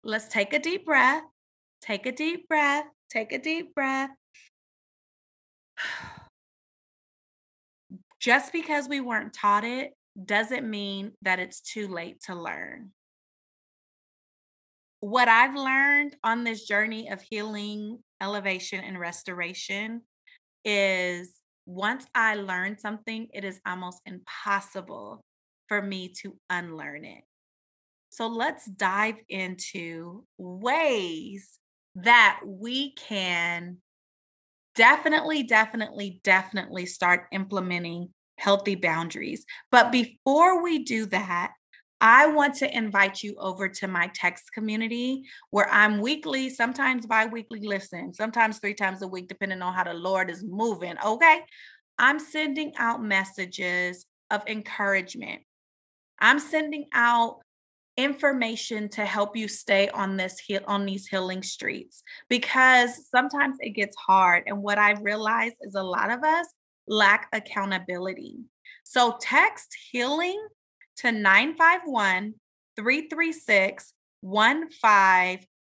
let's 0.04 0.28
take 0.28 0.54
a 0.54 0.60
deep 0.60 0.86
breath. 0.86 1.24
Take 1.82 2.06
a 2.06 2.12
deep 2.12 2.50
breath. 2.50 2.86
Take 3.10 3.32
a 3.32 3.40
deep 3.40 3.74
breath. 3.74 4.10
Just 8.24 8.54
because 8.54 8.88
we 8.88 9.02
weren't 9.02 9.34
taught 9.34 9.66
it 9.66 9.92
doesn't 10.26 10.70
mean 10.70 11.12
that 11.24 11.40
it's 11.40 11.60
too 11.60 11.90
late 11.90 12.22
to 12.28 12.36
learn. 12.36 12.92
What 15.02 15.28
I've 15.28 15.56
learned 15.56 16.16
on 16.24 16.46
this 16.46 16.66
journey 16.66 17.10
of 17.10 17.22
healing, 17.22 18.00
elevation, 18.22 18.80
and 18.80 18.98
restoration 18.98 20.04
is 20.64 21.34
once 21.66 22.06
I 22.16 22.36
learn 22.36 22.78
something, 22.80 23.28
it 23.34 23.44
is 23.44 23.60
almost 23.68 24.00
impossible 24.06 25.26
for 25.68 25.82
me 25.82 26.14
to 26.22 26.38
unlearn 26.50 27.04
it. 27.04 27.26
So 28.10 28.28
let's 28.28 28.66
dive 28.66 29.18
into 29.28 30.24
ways 30.38 31.60
that 31.96 32.40
we 32.46 32.94
can 32.94 33.80
definitely, 34.76 35.44
definitely, 35.44 36.20
definitely 36.24 36.86
start 36.86 37.28
implementing 37.32 38.10
healthy 38.38 38.76
boundaries. 38.76 39.46
But 39.72 39.92
before 39.92 40.64
we 40.64 40.84
do 40.84 41.06
that, 41.08 41.54
I 42.02 42.28
want 42.28 42.56
to 42.56 42.78
invite 42.78 43.24
you 43.24 43.36
over 43.38 43.70
to 43.70 43.88
my 43.88 44.12
text 44.14 44.52
community 44.52 45.24
where 45.52 45.70
I'm 45.70 46.02
weekly, 46.02 46.50
sometimes 46.50 47.06
bi 47.06 47.28
weekly, 47.28 47.62
listen, 47.62 48.14
sometimes 48.14 48.60
three 48.60 48.74
times 48.74 49.02
a 49.02 49.08
week, 49.08 49.30
depending 49.30 49.62
on 49.62 49.74
how 49.74 49.86
the 49.86 49.94
Lord 49.94 50.30
is 50.30 50.44
moving. 50.44 50.96
Okay. 51.06 51.42
I'm 51.98 52.20
sending 52.20 52.74
out 52.78 53.02
messages 53.02 54.06
of 54.30 54.42
encouragement. 54.48 55.44
I'm 56.20 56.40
sending 56.40 56.86
out 56.94 57.40
information 57.96 58.90
to 58.90 59.06
help 59.06 59.36
you 59.36 59.48
stay 59.48 59.88
on 59.90 60.18
this 60.18 60.42
on 60.68 60.86
these 60.86 61.08
healing 61.08 61.44
streets 61.44 62.02
because 62.28 63.08
sometimes 63.10 63.58
it 63.60 63.70
gets 63.70 63.96
hard 63.96 64.44
and 64.48 64.64
what 64.64 64.80
i 64.80 64.94
realize 64.94 65.52
is 65.62 65.76
a 65.76 65.84
lot 65.84 66.10
of 66.10 66.24
us 66.24 66.48
lack 66.88 67.28
accountability. 67.34 68.38
So 68.84 69.18
text 69.20 69.76
healing 69.92 70.40
to 70.98 71.12
951 71.12 72.36
336 72.76 73.94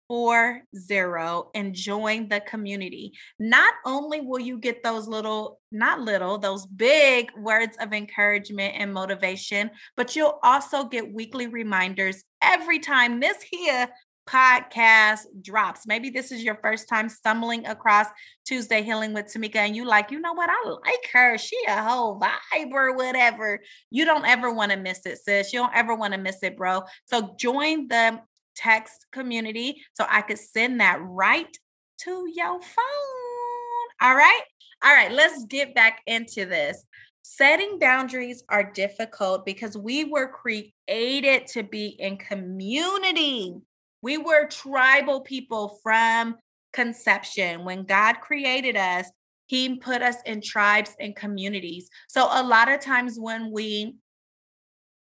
1540 0.09 1.49
and 1.55 1.73
join 1.73 2.27
the 2.27 2.41
community. 2.41 3.13
Not 3.39 3.73
only 3.85 4.21
will 4.21 4.39
you 4.39 4.57
get 4.57 4.83
those 4.83 5.07
little, 5.07 5.59
not 5.71 6.01
little, 6.01 6.37
those 6.37 6.65
big 6.65 7.29
words 7.37 7.77
of 7.79 7.93
encouragement 7.93 8.75
and 8.77 8.93
motivation, 8.93 9.71
but 9.95 10.15
you'll 10.15 10.39
also 10.43 10.85
get 10.85 11.13
weekly 11.13 11.47
reminders 11.47 12.23
every 12.41 12.79
time 12.79 13.19
this 13.19 13.41
here 13.41 13.87
podcast 14.29 15.21
drops. 15.41 15.87
Maybe 15.87 16.09
this 16.09 16.31
is 16.31 16.43
your 16.43 16.59
first 16.61 16.87
time 16.87 17.09
stumbling 17.09 17.65
across 17.65 18.07
Tuesday 18.45 18.83
Healing 18.83 19.13
with 19.13 19.25
Tamika, 19.25 19.55
and 19.57 19.75
you 19.75 19.85
like, 19.85 20.11
you 20.11 20.19
know 20.19 20.33
what? 20.33 20.49
I 20.51 20.69
like 20.69 21.09
her. 21.13 21.37
She 21.37 21.57
a 21.67 21.81
whole 21.81 22.19
vibe 22.19 22.71
or 22.71 22.95
whatever. 22.95 23.59
You 23.89 24.05
don't 24.05 24.25
ever 24.25 24.53
want 24.53 24.71
to 24.71 24.77
miss 24.77 25.05
it, 25.05 25.17
sis. 25.17 25.51
You 25.51 25.59
don't 25.59 25.75
ever 25.75 25.95
want 25.95 26.13
to 26.13 26.19
miss 26.19 26.43
it, 26.43 26.57
bro. 26.57 26.83
So 27.05 27.35
join 27.39 27.87
the 27.87 28.21
text 28.59 29.05
community 29.11 29.81
so 29.93 30.05
I 30.09 30.21
could 30.21 30.39
send 30.39 30.81
that 30.81 30.99
right 31.01 31.57
to 32.03 32.25
your 32.33 32.61
phone. 32.61 33.87
All 34.01 34.15
right. 34.15 34.41
All 34.83 34.93
right. 34.93 35.11
Let's 35.11 35.45
get 35.45 35.73
back 35.73 36.01
into 36.05 36.45
this. 36.45 36.83
Setting 37.21 37.79
boundaries 37.79 38.43
are 38.49 38.71
difficult 38.71 39.45
because 39.45 39.77
we 39.77 40.05
were 40.05 40.29
created 40.31 41.47
to 41.47 41.63
be 41.63 41.95
in 41.99 42.17
community. 42.17 43.55
We 44.01 44.17
were 44.17 44.47
tribal 44.47 45.21
people 45.21 45.79
from 45.83 46.35
conception. 46.73 47.65
When 47.65 47.83
God 47.83 48.21
created 48.21 48.77
us, 48.77 49.05
He 49.47 49.77
put 49.77 50.01
us 50.01 50.15
in 50.25 50.41
tribes 50.41 50.95
and 50.99 51.15
communities. 51.15 51.89
So, 52.07 52.27
a 52.31 52.41
lot 52.41 52.71
of 52.71 52.79
times 52.79 53.17
when 53.19 53.51
we 53.51 53.95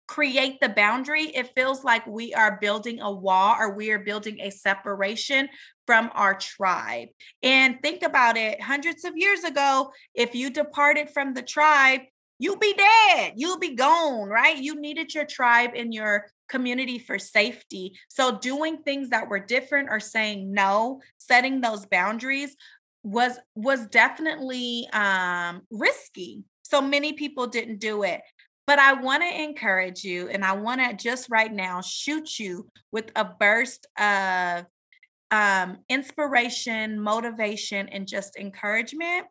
create 0.06 0.60
the 0.60 0.68
boundary, 0.68 1.24
it 1.24 1.52
feels 1.54 1.84
like 1.84 2.06
we 2.06 2.34
are 2.34 2.58
building 2.60 3.00
a 3.00 3.10
wall 3.10 3.56
or 3.58 3.74
we 3.74 3.90
are 3.90 3.98
building 3.98 4.40
a 4.40 4.50
separation 4.50 5.48
from 5.86 6.10
our 6.14 6.34
tribe. 6.34 7.08
And 7.42 7.80
think 7.82 8.02
about 8.02 8.36
it 8.36 8.60
hundreds 8.60 9.04
of 9.04 9.16
years 9.16 9.44
ago, 9.44 9.92
if 10.14 10.34
you 10.34 10.50
departed 10.50 11.10
from 11.10 11.34
the 11.34 11.42
tribe, 11.42 12.00
you'll 12.38 12.56
be 12.56 12.74
dead, 12.74 13.34
you'll 13.36 13.58
be 13.58 13.74
gone, 13.74 14.28
right? 14.28 14.56
You 14.56 14.80
needed 14.80 15.14
your 15.14 15.24
tribe 15.24 15.70
and 15.74 15.94
your 15.94 16.26
community 16.48 16.98
for 16.98 17.18
safety. 17.18 17.98
So 18.08 18.38
doing 18.38 18.78
things 18.78 19.10
that 19.10 19.28
were 19.28 19.38
different 19.38 19.88
or 19.90 20.00
saying 20.00 20.52
no, 20.52 21.00
setting 21.18 21.60
those 21.60 21.86
boundaries 21.86 22.56
was 23.02 23.38
was 23.54 23.86
definitely 23.86 24.88
um 24.92 25.62
risky. 25.70 26.42
So 26.62 26.80
many 26.80 27.12
people 27.12 27.46
didn't 27.46 27.78
do 27.78 28.02
it. 28.02 28.22
But 28.66 28.78
I 28.78 28.94
want 28.94 29.22
to 29.22 29.42
encourage 29.42 30.04
you 30.04 30.28
and 30.28 30.44
I 30.44 30.52
want 30.52 30.80
to 30.80 30.96
just 30.96 31.28
right 31.30 31.52
now 31.52 31.82
shoot 31.82 32.38
you 32.38 32.68
with 32.92 33.10
a 33.14 33.24
burst 33.24 33.86
of 33.98 34.64
um, 35.30 35.78
inspiration, 35.88 36.98
motivation, 36.98 37.88
and 37.88 38.06
just 38.06 38.36
encouragement 38.36 39.26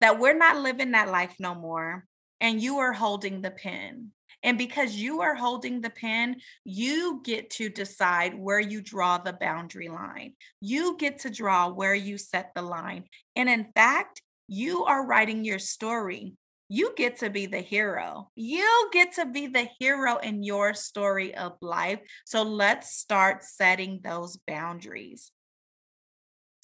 that 0.00 0.18
we're 0.18 0.36
not 0.36 0.62
living 0.62 0.92
that 0.92 1.10
life 1.10 1.34
no 1.38 1.54
more. 1.54 2.04
And 2.40 2.60
you 2.60 2.78
are 2.78 2.92
holding 2.92 3.40
the 3.40 3.52
pen. 3.52 4.10
And 4.42 4.58
because 4.58 4.94
you 4.94 5.22
are 5.22 5.34
holding 5.34 5.80
the 5.80 5.88
pen, 5.88 6.36
you 6.64 7.22
get 7.24 7.48
to 7.50 7.70
decide 7.70 8.34
where 8.34 8.60
you 8.60 8.82
draw 8.82 9.16
the 9.16 9.32
boundary 9.32 9.88
line. 9.88 10.34
You 10.60 10.98
get 10.98 11.20
to 11.20 11.30
draw 11.30 11.70
where 11.70 11.94
you 11.94 12.18
set 12.18 12.50
the 12.54 12.60
line. 12.60 13.04
And 13.34 13.48
in 13.48 13.68
fact, 13.74 14.20
you 14.46 14.84
are 14.84 15.06
writing 15.06 15.46
your 15.46 15.58
story. 15.58 16.34
You 16.68 16.94
get 16.96 17.18
to 17.18 17.30
be 17.30 17.46
the 17.46 17.60
hero. 17.60 18.30
You 18.34 18.90
get 18.92 19.14
to 19.14 19.26
be 19.26 19.46
the 19.46 19.68
hero 19.78 20.16
in 20.16 20.42
your 20.42 20.74
story 20.74 21.34
of 21.34 21.52
life. 21.60 22.00
So 22.24 22.42
let's 22.42 22.96
start 22.96 23.44
setting 23.44 24.00
those 24.02 24.38
boundaries. 24.46 25.30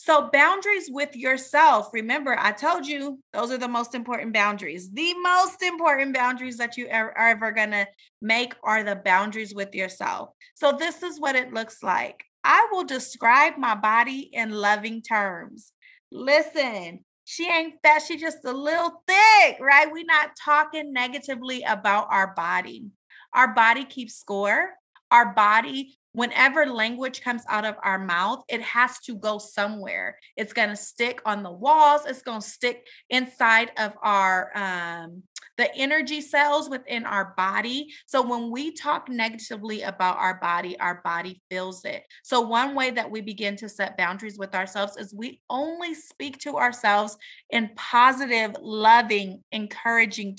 So, 0.03 0.31
boundaries 0.33 0.89
with 0.91 1.15
yourself. 1.15 1.91
Remember, 1.93 2.35
I 2.39 2.53
told 2.53 2.87
you 2.87 3.21
those 3.35 3.51
are 3.51 3.59
the 3.59 3.69
most 3.69 3.95
important 3.95 4.33
boundaries. 4.33 4.91
The 4.91 5.13
most 5.23 5.63
important 5.63 6.15
boundaries 6.15 6.57
that 6.57 6.79
you 6.79 6.89
are 6.89 7.15
ever 7.19 7.53
going 7.53 7.73
to 7.73 7.87
make 8.23 8.55
are 8.65 8.83
the 8.83 8.97
boundaries 8.97 9.55
with 9.55 9.75
yourself. 9.75 10.31
So, 10.55 10.73
this 10.73 11.03
is 11.03 11.21
what 11.21 11.37
it 11.37 11.53
looks 11.53 11.83
like 11.83 12.25
I 12.43 12.69
will 12.73 12.85
describe 12.85 13.59
my 13.59 13.75
body 13.75 14.31
in 14.33 14.51
loving 14.53 15.03
terms. 15.03 15.73
Listen, 16.11 17.05
she 17.25 17.49
ain't 17.49 17.75
fat, 17.83 18.03
she 18.03 18.17
just 18.17 18.45
a 18.45 18.53
little 18.53 19.03
thick, 19.07 19.59
right? 19.61 19.91
We're 19.91 20.05
not 20.05 20.31
talking 20.43 20.93
negatively 20.93 21.63
about 21.63 22.09
our 22.11 22.35
body. 22.35 22.87
Our 23.33 23.55
body 23.55 23.85
keeps 23.85 24.17
score. 24.17 24.71
Our 25.11 25.33
body 25.35 25.99
whenever 26.13 26.67
language 26.67 27.21
comes 27.21 27.43
out 27.49 27.65
of 27.65 27.77
our 27.83 27.99
mouth, 27.99 28.43
it 28.49 28.63
has 28.63 28.99
to 29.01 29.15
go 29.15 29.39
somewhere. 29.39 30.19
It's 30.37 30.53
going 30.53 30.71
to 30.71 30.77
stick 30.77 31.21
on 31.25 31.43
the 31.43 31.53
walls, 31.53 32.03
it's 32.07 32.23
going 32.23 32.41
to 32.41 32.47
stick 32.47 32.87
inside 33.09 33.71
of 33.77 33.93
our 34.03 34.51
um 34.57 35.23
the 35.61 35.77
energy 35.77 36.23
cells 36.23 36.71
within 36.71 37.05
our 37.05 37.35
body. 37.37 37.93
So 38.07 38.23
when 38.23 38.51
we 38.51 38.73
talk 38.73 39.11
negatively 39.11 39.83
about 39.83 40.17
our 40.17 40.41
body, 40.41 40.81
our 40.81 41.03
body 41.05 41.43
feels 41.51 41.85
it. 41.85 42.03
So 42.23 42.41
one 42.41 42.75
way 42.75 42.93
that 42.93 43.11
we 43.11 43.21
begin 43.21 43.57
to 43.57 43.69
set 43.69 43.99
boundaries 43.99 44.39
with 44.39 44.55
ourselves 44.55 44.97
is 44.97 45.13
we 45.13 45.43
only 45.51 45.93
speak 45.93 46.39
to 46.39 46.57
ourselves 46.57 47.19
in 47.51 47.73
positive, 47.77 48.57
loving, 48.59 49.45
encouraging 49.53 50.39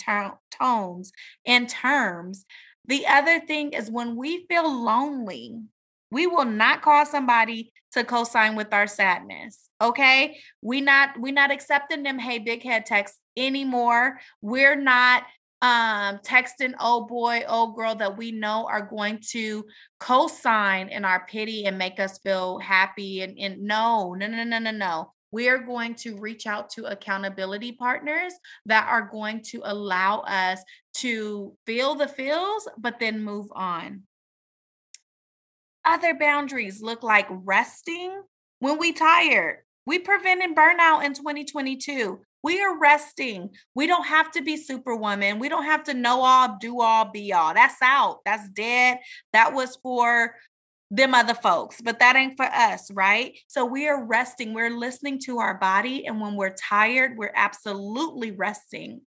tones 0.49 1.11
and 1.45 1.69
terms. 1.69 2.43
The 2.87 3.05
other 3.05 3.41
thing 3.41 3.73
is 3.73 3.91
when 3.91 4.15
we 4.15 4.47
feel 4.47 4.83
lonely, 4.83 5.59
we 6.11 6.27
will 6.27 6.45
not 6.45 6.81
call 6.81 7.05
somebody 7.05 7.71
to 7.93 8.03
co-sign 8.03 8.55
with 8.55 8.73
our 8.73 8.87
sadness. 8.87 9.69
Okay. 9.81 10.39
We 10.61 10.81
not 10.81 11.19
we 11.19 11.31
not 11.31 11.51
accepting 11.51 12.03
them 12.03 12.19
hey 12.19 12.39
big 12.39 12.63
head 12.63 12.85
texts 12.85 13.19
anymore. 13.35 14.19
We're 14.41 14.75
not 14.75 15.23
um 15.61 16.17
texting 16.19 16.73
oh 16.79 17.05
boy, 17.05 17.43
oh 17.47 17.73
girl 17.73 17.95
that 17.95 18.17
we 18.17 18.31
know 18.31 18.67
are 18.69 18.85
going 18.85 19.19
to 19.31 19.65
co-sign 19.99 20.89
in 20.89 21.05
our 21.05 21.25
pity 21.27 21.65
and 21.65 21.77
make 21.77 21.99
us 21.99 22.19
feel 22.19 22.59
happy. 22.59 23.21
And, 23.21 23.37
and 23.39 23.63
no, 23.63 24.13
no, 24.13 24.27
no, 24.27 24.43
no, 24.43 24.59
no, 24.59 24.71
no. 24.71 25.13
We 25.33 25.47
are 25.47 25.59
going 25.59 25.95
to 25.95 26.17
reach 26.17 26.45
out 26.45 26.71
to 26.71 26.85
accountability 26.85 27.71
partners 27.73 28.33
that 28.65 28.87
are 28.89 29.09
going 29.09 29.43
to 29.43 29.61
allow 29.63 30.19
us 30.19 30.61
to 30.95 31.55
feel 31.65 31.95
the 31.95 32.07
feels, 32.07 32.67
but 32.77 32.99
then 32.99 33.23
move 33.23 33.47
on. 33.53 34.03
Other 35.83 36.13
boundaries 36.17 36.81
look 36.81 37.03
like 37.03 37.27
resting 37.29 38.21
when 38.59 38.77
we 38.77 38.93
tired. 38.93 39.59
We 39.85 39.99
prevented 39.99 40.55
burnout 40.55 41.03
in 41.03 41.13
2022. 41.13 42.21
We 42.43 42.61
are 42.61 42.79
resting. 42.79 43.49
We 43.75 43.87
don't 43.87 44.05
have 44.05 44.31
to 44.31 44.41
be 44.41 44.57
superwoman. 44.57 45.39
We 45.39 45.49
don't 45.49 45.65
have 45.65 45.83
to 45.85 45.93
know 45.93 46.21
all, 46.21 46.57
do 46.59 46.81
all, 46.81 47.05
be 47.11 47.33
all. 47.33 47.53
That's 47.53 47.81
out. 47.81 48.19
That's 48.25 48.47
dead. 48.49 48.99
That 49.33 49.53
was 49.53 49.77
for 49.77 50.35
them 50.91 51.13
other 51.13 51.33
folks, 51.33 51.79
but 51.81 51.99
that 51.99 52.17
ain't 52.17 52.35
for 52.35 52.45
us, 52.45 52.91
right? 52.91 53.37
So 53.47 53.63
we 53.65 53.87
are 53.87 54.03
resting. 54.03 54.53
We're 54.53 54.75
listening 54.75 55.19
to 55.25 55.39
our 55.39 55.57
body. 55.57 56.05
And 56.05 56.19
when 56.19 56.35
we're 56.35 56.53
tired, 56.53 57.17
we're 57.17 57.31
absolutely 57.33 58.31
resting. 58.31 59.01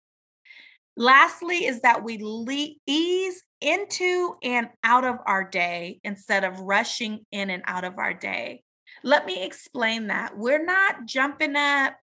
Lastly, 0.95 1.65
is 1.65 1.81
that 1.81 2.03
we 2.03 2.19
le- 2.21 2.75
ease 2.85 3.43
into 3.61 4.35
and 4.43 4.69
out 4.83 5.05
of 5.05 5.17
our 5.25 5.43
day 5.43 5.99
instead 6.03 6.43
of 6.43 6.59
rushing 6.59 7.25
in 7.31 7.49
and 7.49 7.63
out 7.65 7.83
of 7.83 7.97
our 7.97 8.13
day. 8.13 8.63
Let 9.03 9.25
me 9.25 9.43
explain 9.43 10.07
that. 10.07 10.37
We're 10.37 10.63
not 10.63 11.05
jumping 11.05 11.55
up 11.55 11.95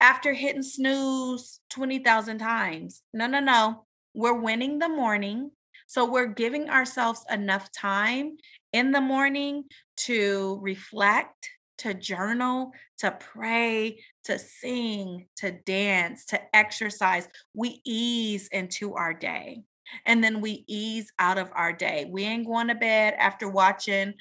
after 0.00 0.32
hitting 0.32 0.62
snooze 0.62 1.60
20,000 1.70 2.38
times. 2.38 3.02
No, 3.12 3.26
no, 3.26 3.40
no. 3.40 3.86
We're 4.14 4.40
winning 4.40 4.78
the 4.78 4.88
morning. 4.88 5.50
So 5.86 6.04
we're 6.04 6.26
giving 6.26 6.68
ourselves 6.68 7.24
enough 7.30 7.72
time 7.72 8.36
in 8.72 8.92
the 8.92 9.00
morning 9.00 9.64
to 9.98 10.58
reflect, 10.62 11.50
to 11.78 11.94
journal, 11.94 12.72
to 12.98 13.10
pray, 13.12 14.00
to 14.24 14.38
sing, 14.38 15.26
to 15.36 15.52
dance, 15.52 16.26
to 16.26 16.40
exercise. 16.54 17.28
We 17.54 17.80
ease 17.84 18.48
into 18.48 18.94
our 18.94 19.14
day 19.14 19.62
and 20.04 20.22
then 20.22 20.40
we 20.40 20.64
ease 20.66 21.12
out 21.18 21.38
of 21.38 21.50
our 21.54 21.72
day. 21.72 22.06
We 22.08 22.24
ain't 22.24 22.46
going 22.46 22.68
to 22.68 22.74
bed 22.74 23.14
after 23.18 23.48
watching 23.48 24.14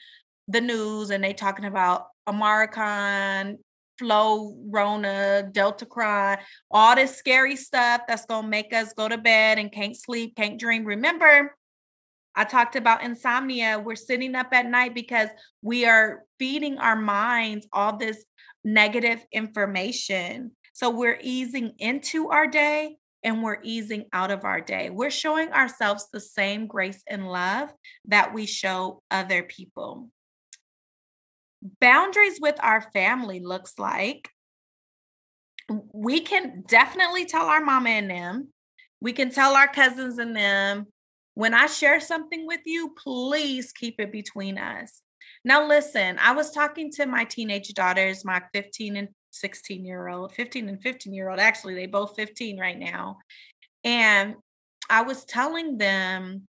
the 0.48 0.62
news 0.62 1.10
and 1.10 1.24
they 1.24 1.34
talking 1.34 1.66
about 1.66 2.08
Omicron, 2.28 3.58
Flow, 3.98 4.56
Rona, 4.70 5.50
Deltacron, 5.52 6.38
all 6.70 6.96
this 6.96 7.18
scary 7.18 7.56
stuff 7.56 8.02
that's 8.08 8.26
going 8.26 8.44
to 8.44 8.50
make 8.50 8.74
us 8.74 8.94
go 8.94 9.10
to 9.10 9.18
bed 9.18 9.58
and 9.58 9.72
can't 9.72 9.98
sleep, 9.98 10.36
can't 10.36 10.60
dream. 10.60 10.86
Remember, 10.86 11.56
I 12.38 12.44
talked 12.44 12.76
about 12.76 13.04
insomnia. 13.04 13.82
We're 13.84 13.96
sitting 13.96 14.36
up 14.36 14.50
at 14.54 14.68
night 14.68 14.94
because 14.94 15.30
we 15.64 15.86
are 15.86 16.24
feeding 16.38 16.78
our 16.78 16.96
minds 16.96 17.68
all 17.74 17.98
this 17.98 18.24
negative 18.64 19.26
information. 19.32 20.52
So 20.74 20.92
we're 20.92 21.18
easing 21.20 21.74
into 21.80 22.30
our 22.30 22.46
day 22.46 22.98
and 23.24 23.42
we're 23.42 23.58
easing 23.64 24.06
out 24.14 24.30
of 24.30 24.46
our 24.46 24.62
day. 24.62 24.92
We're 24.92 25.10
showing 25.10 25.52
ourselves 25.52 26.10
the 26.14 26.20
same 26.20 26.68
grace 26.68 27.02
and 27.08 27.28
love 27.28 27.74
that 28.06 28.36
we 28.36 28.46
show 28.46 29.02
other 29.10 29.42
people. 29.42 30.10
Boundaries 31.82 32.38
with 32.40 32.58
our 32.62 32.82
family 32.94 33.40
looks 33.40 33.74
like 33.80 34.30
we 35.92 36.20
can 36.20 36.64
definitely 36.68 37.26
tell 37.26 37.48
our 37.48 37.62
mama 37.62 37.90
and 37.90 38.12
them, 38.12 38.50
we 39.02 39.12
can 39.12 39.32
tell 39.32 39.56
our 39.56 39.68
cousins 39.68 40.20
and 40.20 40.36
them, 40.36 40.86
when 41.38 41.54
I 41.54 41.68
share 41.68 42.00
something 42.00 42.48
with 42.48 42.62
you, 42.66 42.96
please 42.98 43.72
keep 43.72 44.00
it 44.00 44.12
between 44.12 44.58
us. 44.58 45.04
Now, 45.46 45.68
listen, 45.68 46.18
I 46.20 46.32
was 46.32 46.50
talking 46.50 46.92
to 46.94 47.06
my 47.06 47.26
teenage 47.26 47.68
daughters, 47.76 48.26
my 48.26 48.42
15 48.56 48.98
and 48.98 49.10
16 49.30 49.86
year 49.86 50.08
old, 50.08 50.34
15 50.34 50.68
and 50.68 50.82
15 50.82 51.14
year 51.14 51.30
old. 51.30 51.40
Actually, 51.40 51.76
they 51.76 51.86
both 51.86 52.16
15 52.16 52.60
right 52.60 52.80
now. 52.80 53.20
And 53.84 54.34
I 54.90 55.04
was 55.04 55.26
telling 55.26 55.78
them 55.78 56.48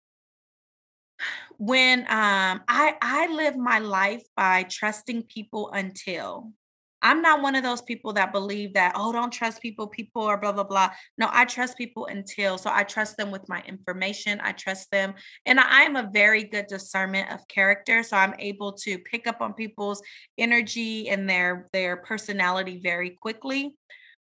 when 1.57 1.99
um, 2.03 2.61
I 2.69 2.95
I 3.01 3.27
live 3.27 3.57
my 3.57 3.79
life 3.79 4.23
by 4.37 4.63
trusting 4.63 5.23
people 5.23 5.69
until 5.71 6.53
I'm 7.01 7.21
not 7.21 7.41
one 7.41 7.55
of 7.55 7.63
those 7.63 7.81
people 7.81 8.13
that 8.13 8.31
believe 8.31 8.73
that, 8.73 8.93
oh, 8.95 9.11
don't 9.11 9.31
trust 9.31 9.61
people, 9.61 9.87
people 9.87 10.23
are 10.23 10.37
blah, 10.37 10.51
blah, 10.51 10.63
blah. 10.63 10.89
No, 11.17 11.29
I 11.31 11.45
trust 11.45 11.77
people 11.77 12.07
until. 12.07 12.57
So 12.57 12.71
I 12.73 12.83
trust 12.83 13.17
them 13.17 13.29
with 13.29 13.47
my 13.47 13.61
information. 13.67 14.39
I 14.41 14.51
trust 14.53 14.89
them. 14.91 15.13
And 15.45 15.59
I 15.59 15.83
am 15.83 15.95
a 15.95 16.09
very 16.11 16.43
good 16.43 16.67
discernment 16.67 17.31
of 17.31 17.47
character. 17.47 18.01
So 18.03 18.17
I'm 18.17 18.33
able 18.39 18.73
to 18.73 18.97
pick 18.97 19.27
up 19.27 19.41
on 19.41 19.53
people's 19.53 20.01
energy 20.37 21.09
and 21.09 21.29
their 21.29 21.67
their 21.71 21.97
personality 21.97 22.79
very 22.83 23.11
quickly. 23.11 23.75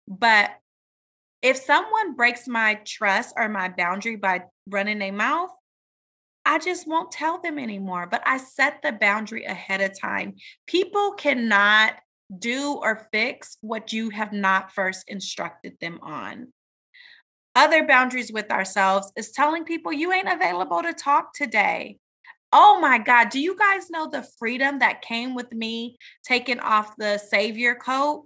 But 0.07 0.51
if 1.41 1.57
someone 1.57 2.15
breaks 2.15 2.47
my 2.47 2.79
trust 2.86 3.34
or 3.36 3.49
my 3.49 3.69
boundary 3.69 4.15
by 4.15 4.43
running 4.67 5.01
a 5.01 5.12
mouth, 5.12 5.49
I 6.45 6.60
just 6.60 6.88
won't 6.88 7.12
tell 7.12 7.41
them 7.41 7.60
anymore. 7.60 8.07
But 8.10 8.23
I 8.25 8.38
set 8.38 8.81
the 8.81 8.91
boundary 8.91 9.45
ahead 9.45 9.81
of 9.81 9.99
time. 9.99 10.36
People 10.67 11.12
cannot 11.12 11.95
do 12.39 12.80
or 12.82 13.08
fix 13.12 13.58
what 13.62 13.91
you 13.91 14.10
have 14.10 14.34
not 14.34 14.72
first 14.72 15.06
instructed 15.08 15.78
them 15.82 16.00
on. 16.02 16.48
Other 17.56 17.86
boundaries 17.86 18.32
with 18.32 18.50
ourselves 18.50 19.12
is 19.17 19.32
telling 19.32 19.65
people 19.65 19.91
you 19.91 20.13
ain't 20.13 20.32
available 20.32 20.82
to 20.82 20.94
talk 20.94 21.34
today. 21.34 21.98
Oh 22.54 22.80
my 22.82 22.98
God, 22.98 23.30
do 23.30 23.39
you 23.39 23.58
guys 23.58 23.89
know 23.89 24.10
the 24.10 24.28
freedom 24.38 24.80
that 24.80 25.02
came 25.02 25.36
with 25.36 25.52
me 25.52 25.98
taking 26.26 26.60
off 26.60 26.96
the 26.98 27.17
savior 27.17 27.76
coat? 27.76 28.26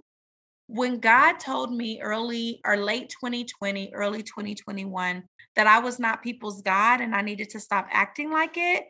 When 0.68 0.98
God 0.98 1.38
told 1.38 1.72
me 1.72 2.00
early 2.00 2.60
or 2.64 2.76
late 2.76 3.08
2020, 3.10 3.92
early 3.94 4.22
2021, 4.22 5.22
that 5.54 5.66
I 5.66 5.78
was 5.78 5.98
not 5.98 6.22
people's 6.22 6.62
God 6.62 7.00
and 7.00 7.14
I 7.14 7.22
needed 7.22 7.50
to 7.50 7.60
stop 7.60 7.86
acting 7.90 8.32
like 8.32 8.56
it, 8.56 8.84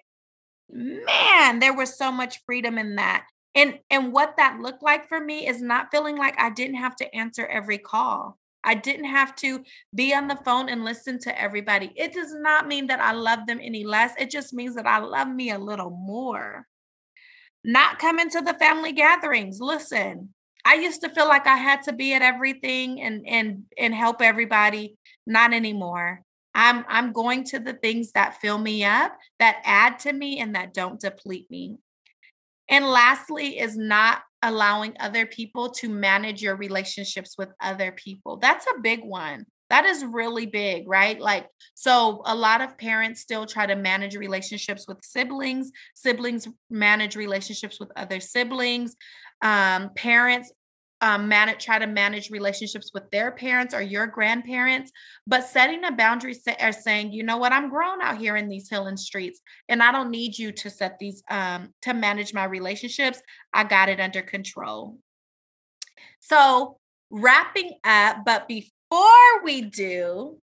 man, 0.70 1.58
there 1.58 1.74
was 1.74 1.96
so 1.96 2.10
much 2.10 2.40
freedom 2.46 2.78
in 2.78 2.96
that 2.96 3.26
and 3.56 3.78
and 3.90 4.12
what 4.12 4.36
that 4.36 4.60
looked 4.60 4.82
like 4.82 5.08
for 5.08 5.18
me 5.18 5.48
is 5.48 5.60
not 5.60 5.90
feeling 5.90 6.16
like 6.16 6.38
i 6.38 6.50
didn't 6.50 6.76
have 6.76 6.94
to 6.96 7.14
answer 7.14 7.46
every 7.46 7.78
call. 7.78 8.38
I 8.62 8.74
didn't 8.74 9.04
have 9.04 9.36
to 9.36 9.62
be 9.94 10.12
on 10.12 10.26
the 10.26 10.40
phone 10.44 10.68
and 10.68 10.84
listen 10.84 11.20
to 11.20 11.40
everybody. 11.40 11.92
It 11.94 12.12
does 12.12 12.34
not 12.34 12.66
mean 12.66 12.88
that 12.88 13.00
i 13.00 13.12
love 13.12 13.46
them 13.46 13.60
any 13.62 13.84
less. 13.84 14.12
It 14.18 14.30
just 14.30 14.52
means 14.52 14.74
that 14.76 14.86
i 14.86 14.98
love 14.98 15.28
me 15.28 15.50
a 15.50 15.58
little 15.58 15.90
more. 15.90 16.66
Not 17.64 17.98
coming 17.98 18.28
to 18.30 18.40
the 18.40 18.54
family 18.54 18.92
gatherings. 18.92 19.58
Listen 19.60 20.30
i 20.66 20.74
used 20.74 21.00
to 21.00 21.08
feel 21.10 21.28
like 21.28 21.46
i 21.46 21.56
had 21.56 21.80
to 21.82 21.92
be 21.92 22.12
at 22.12 22.22
everything 22.22 23.00
and 23.00 23.26
and 23.26 23.62
and 23.78 23.94
help 23.94 24.20
everybody. 24.20 24.96
Not 25.26 25.52
anymore. 25.54 26.22
I'm 26.54 26.84
i'm 26.88 27.12
going 27.12 27.44
to 27.44 27.60
the 27.60 27.74
things 27.74 28.12
that 28.12 28.40
fill 28.40 28.58
me 28.58 28.84
up 28.84 29.16
that 29.38 29.62
add 29.64 30.00
to 30.00 30.12
me 30.12 30.40
and 30.40 30.54
that 30.54 30.74
don't 30.74 31.00
deplete 31.00 31.50
me 31.50 31.78
and 32.68 32.86
lastly, 32.86 33.58
is 33.58 33.76
not 33.76 34.22
allowing 34.42 34.94
other 35.00 35.26
people 35.26 35.70
to 35.70 35.88
manage 35.88 36.42
your 36.42 36.56
relationships 36.56 37.36
with 37.38 37.48
other 37.60 37.92
people. 37.92 38.36
That's 38.36 38.66
a 38.66 38.80
big 38.80 39.04
one. 39.04 39.46
That 39.68 39.84
is 39.84 40.04
really 40.04 40.46
big, 40.46 40.88
right? 40.88 41.20
Like, 41.20 41.48
so 41.74 42.22
a 42.24 42.34
lot 42.34 42.60
of 42.60 42.78
parents 42.78 43.20
still 43.20 43.46
try 43.46 43.66
to 43.66 43.74
manage 43.74 44.14
relationships 44.14 44.86
with 44.86 44.98
siblings, 45.02 45.72
siblings 45.94 46.46
manage 46.70 47.16
relationships 47.16 47.80
with 47.80 47.90
other 47.96 48.20
siblings. 48.20 48.94
Um, 49.42 49.90
parents 49.96 50.52
um, 51.06 51.28
manage 51.28 51.64
try 51.64 51.78
to 51.78 51.86
manage 51.86 52.30
relationships 52.30 52.90
with 52.92 53.08
their 53.12 53.30
parents 53.30 53.72
or 53.72 53.80
your 53.80 54.08
grandparents 54.08 54.90
but 55.24 55.44
setting 55.44 55.84
a 55.84 55.92
boundary 55.92 56.34
or 56.60 56.72
saying 56.72 57.12
you 57.12 57.22
know 57.22 57.36
what? 57.36 57.52
I'm 57.52 57.70
grown 57.70 58.02
out 58.02 58.18
here 58.18 58.34
in 58.34 58.48
these 58.48 58.68
hill 58.68 58.88
and 58.88 58.98
streets 58.98 59.40
and 59.68 59.82
i 59.82 59.92
don't 59.92 60.10
need 60.10 60.36
you 60.36 60.50
to 60.50 60.68
set 60.68 60.98
these 60.98 61.22
um, 61.30 61.72
to 61.82 61.94
manage 61.94 62.34
my 62.34 62.44
relationships. 62.44 63.22
I 63.52 63.62
got 63.64 63.88
it 63.88 64.00
under 64.00 64.20
control. 64.20 64.98
So 66.18 66.78
wrapping 67.10 67.74
up 67.84 68.24
but 68.24 68.48
before 68.48 69.44
we 69.44 69.62
do 69.62 70.38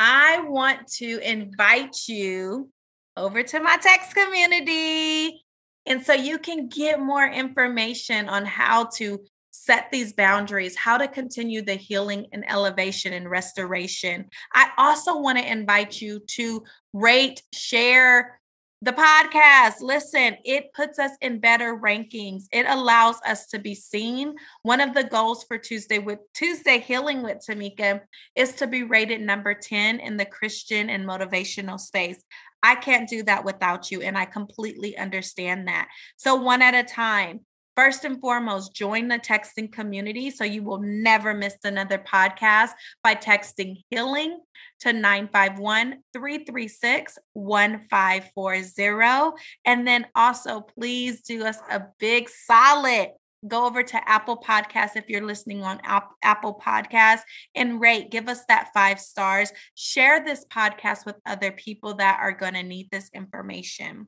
I 0.00 0.40
want 0.48 0.88
to 0.98 1.20
invite 1.20 2.08
you 2.08 2.70
over 3.16 3.44
to 3.44 3.60
my 3.60 3.76
text 3.76 4.16
community. 4.16 5.44
And 5.86 6.04
so 6.04 6.12
you 6.12 6.38
can 6.38 6.68
get 6.68 6.98
more 6.98 7.26
information 7.26 8.28
on 8.28 8.44
how 8.44 8.86
to 8.96 9.20
set 9.64 9.90
these 9.92 10.12
boundaries, 10.12 10.76
how 10.76 10.98
to 10.98 11.06
continue 11.06 11.62
the 11.62 11.74
healing 11.74 12.26
and 12.32 12.48
elevation 12.50 13.12
and 13.12 13.30
restoration. 13.30 14.28
I 14.52 14.70
also 14.76 15.18
want 15.18 15.38
to 15.38 15.50
invite 15.50 16.00
you 16.00 16.20
to 16.30 16.64
rate, 16.92 17.42
share, 17.52 18.40
the 18.84 18.92
podcast, 18.92 19.74
listen, 19.80 20.36
it 20.44 20.72
puts 20.74 20.98
us 20.98 21.12
in 21.20 21.38
better 21.38 21.78
rankings. 21.78 22.46
It 22.50 22.66
allows 22.66 23.14
us 23.24 23.46
to 23.48 23.60
be 23.60 23.76
seen. 23.76 24.34
One 24.62 24.80
of 24.80 24.92
the 24.92 25.04
goals 25.04 25.44
for 25.44 25.56
Tuesday 25.56 26.00
with 26.00 26.18
Tuesday 26.34 26.80
Healing 26.80 27.22
with 27.22 27.46
Tamika 27.48 28.00
is 28.34 28.54
to 28.54 28.66
be 28.66 28.82
rated 28.82 29.20
number 29.20 29.54
10 29.54 30.00
in 30.00 30.16
the 30.16 30.24
Christian 30.24 30.90
and 30.90 31.08
motivational 31.08 31.78
space. 31.78 32.20
I 32.64 32.74
can't 32.74 33.08
do 33.08 33.22
that 33.22 33.44
without 33.44 33.92
you, 33.92 34.02
and 34.02 34.18
I 34.18 34.24
completely 34.24 34.98
understand 34.98 35.68
that. 35.68 35.86
So, 36.16 36.34
one 36.34 36.60
at 36.60 36.74
a 36.74 36.82
time, 36.82 37.40
First 37.74 38.04
and 38.04 38.20
foremost, 38.20 38.74
join 38.74 39.08
the 39.08 39.18
texting 39.18 39.72
community 39.72 40.30
so 40.30 40.44
you 40.44 40.62
will 40.62 40.80
never 40.80 41.32
miss 41.32 41.56
another 41.64 41.98
podcast 41.98 42.70
by 43.02 43.14
texting 43.14 43.82
healing 43.88 44.40
to 44.80 44.92
951 44.92 46.02
336 46.12 47.18
1540. 47.32 49.42
And 49.64 49.86
then 49.86 50.06
also, 50.14 50.60
please 50.60 51.22
do 51.22 51.44
us 51.44 51.58
a 51.70 51.84
big 51.98 52.28
solid. 52.28 53.12
Go 53.48 53.66
over 53.66 53.82
to 53.82 54.08
Apple 54.08 54.36
Podcasts 54.36 54.96
if 54.96 55.08
you're 55.08 55.26
listening 55.26 55.64
on 55.64 55.80
Apple 56.22 56.60
Podcasts 56.64 57.22
and 57.54 57.80
rate, 57.80 58.10
give 58.10 58.28
us 58.28 58.44
that 58.48 58.68
five 58.72 59.00
stars. 59.00 59.50
Share 59.74 60.22
this 60.22 60.44
podcast 60.44 61.06
with 61.06 61.16
other 61.26 61.50
people 61.50 61.94
that 61.94 62.18
are 62.20 62.32
going 62.32 62.54
to 62.54 62.62
need 62.62 62.88
this 62.92 63.10
information. 63.14 64.06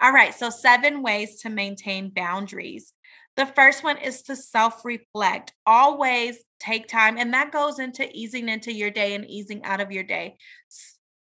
All 0.00 0.12
right, 0.12 0.34
so 0.34 0.50
seven 0.50 1.02
ways 1.02 1.40
to 1.42 1.48
maintain 1.48 2.10
boundaries. 2.10 2.92
The 3.36 3.46
first 3.46 3.82
one 3.82 3.98
is 3.98 4.22
to 4.22 4.36
self 4.36 4.84
reflect. 4.84 5.52
Always 5.66 6.38
take 6.60 6.86
time, 6.88 7.18
and 7.18 7.34
that 7.34 7.52
goes 7.52 7.78
into 7.78 8.08
easing 8.12 8.48
into 8.48 8.72
your 8.72 8.90
day 8.90 9.14
and 9.14 9.28
easing 9.28 9.64
out 9.64 9.80
of 9.80 9.90
your 9.90 10.04
day. 10.04 10.36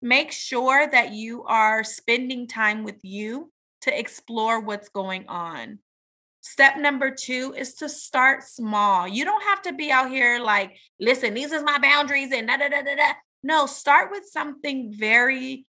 Make 0.00 0.30
sure 0.30 0.88
that 0.88 1.12
you 1.12 1.44
are 1.44 1.82
spending 1.82 2.46
time 2.46 2.84
with 2.84 3.00
you 3.02 3.50
to 3.82 3.98
explore 3.98 4.60
what's 4.60 4.88
going 4.88 5.26
on. 5.28 5.80
Step 6.40 6.78
number 6.78 7.10
two 7.10 7.52
is 7.56 7.74
to 7.74 7.88
start 7.88 8.44
small. 8.44 9.08
You 9.08 9.24
don't 9.24 9.42
have 9.42 9.62
to 9.62 9.72
be 9.72 9.90
out 9.90 10.08
here 10.08 10.38
like, 10.38 10.76
listen, 11.00 11.34
these 11.34 11.52
is 11.52 11.64
my 11.64 11.78
boundaries 11.78 12.32
and 12.32 12.46
da 12.46 12.56
da 12.56 12.68
da 12.68 12.82
da 12.82 12.94
da. 12.94 13.12
No, 13.42 13.66
start 13.66 14.10
with 14.10 14.24
something 14.24 14.94
very 14.96 15.66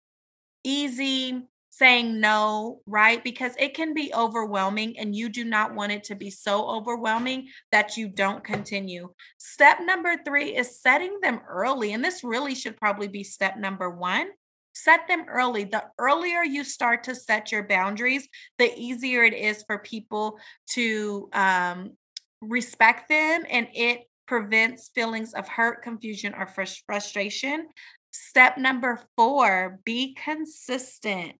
easy, 0.64 1.42
saying 1.76 2.20
no, 2.20 2.80
right? 2.86 3.24
Because 3.24 3.52
it 3.58 3.74
can 3.74 3.94
be 3.94 4.12
overwhelming 4.14 4.96
and 4.96 5.14
you 5.14 5.28
do 5.28 5.42
not 5.44 5.74
want 5.74 5.90
it 5.90 6.04
to 6.04 6.14
be 6.14 6.30
so 6.30 6.68
overwhelming 6.68 7.48
that 7.72 7.96
you 7.96 8.08
don't 8.08 8.44
continue. 8.44 9.08
Step 9.38 9.78
number 9.82 10.14
three 10.24 10.56
is 10.56 10.80
setting 10.80 11.18
them 11.20 11.40
early. 11.48 11.92
And 11.92 12.04
this 12.04 12.22
really 12.22 12.54
should 12.54 12.76
probably 12.76 13.08
be 13.08 13.24
step 13.24 13.56
number 13.56 13.90
one. 13.90 14.28
Set 14.72 15.08
them 15.08 15.24
early. 15.28 15.64
The 15.64 15.82
earlier 15.98 16.44
you 16.44 16.62
start 16.62 17.02
to 17.04 17.14
set 17.16 17.50
your 17.50 17.64
boundaries, 17.64 18.28
the 18.58 18.72
easier 18.76 19.24
it 19.24 19.34
is 19.34 19.64
for 19.66 19.78
people 19.78 20.38
to 20.74 21.28
um, 21.32 21.96
respect 22.40 23.08
them 23.08 23.44
and 23.50 23.66
it 23.74 24.02
prevents 24.28 24.90
feelings 24.94 25.34
of 25.34 25.48
hurt, 25.48 25.82
confusion, 25.82 26.34
or 26.38 26.46
frustration. 26.86 27.66
Step 28.12 28.58
number 28.58 29.00
four 29.16 29.80
be 29.84 30.14
consistent. 30.14 31.34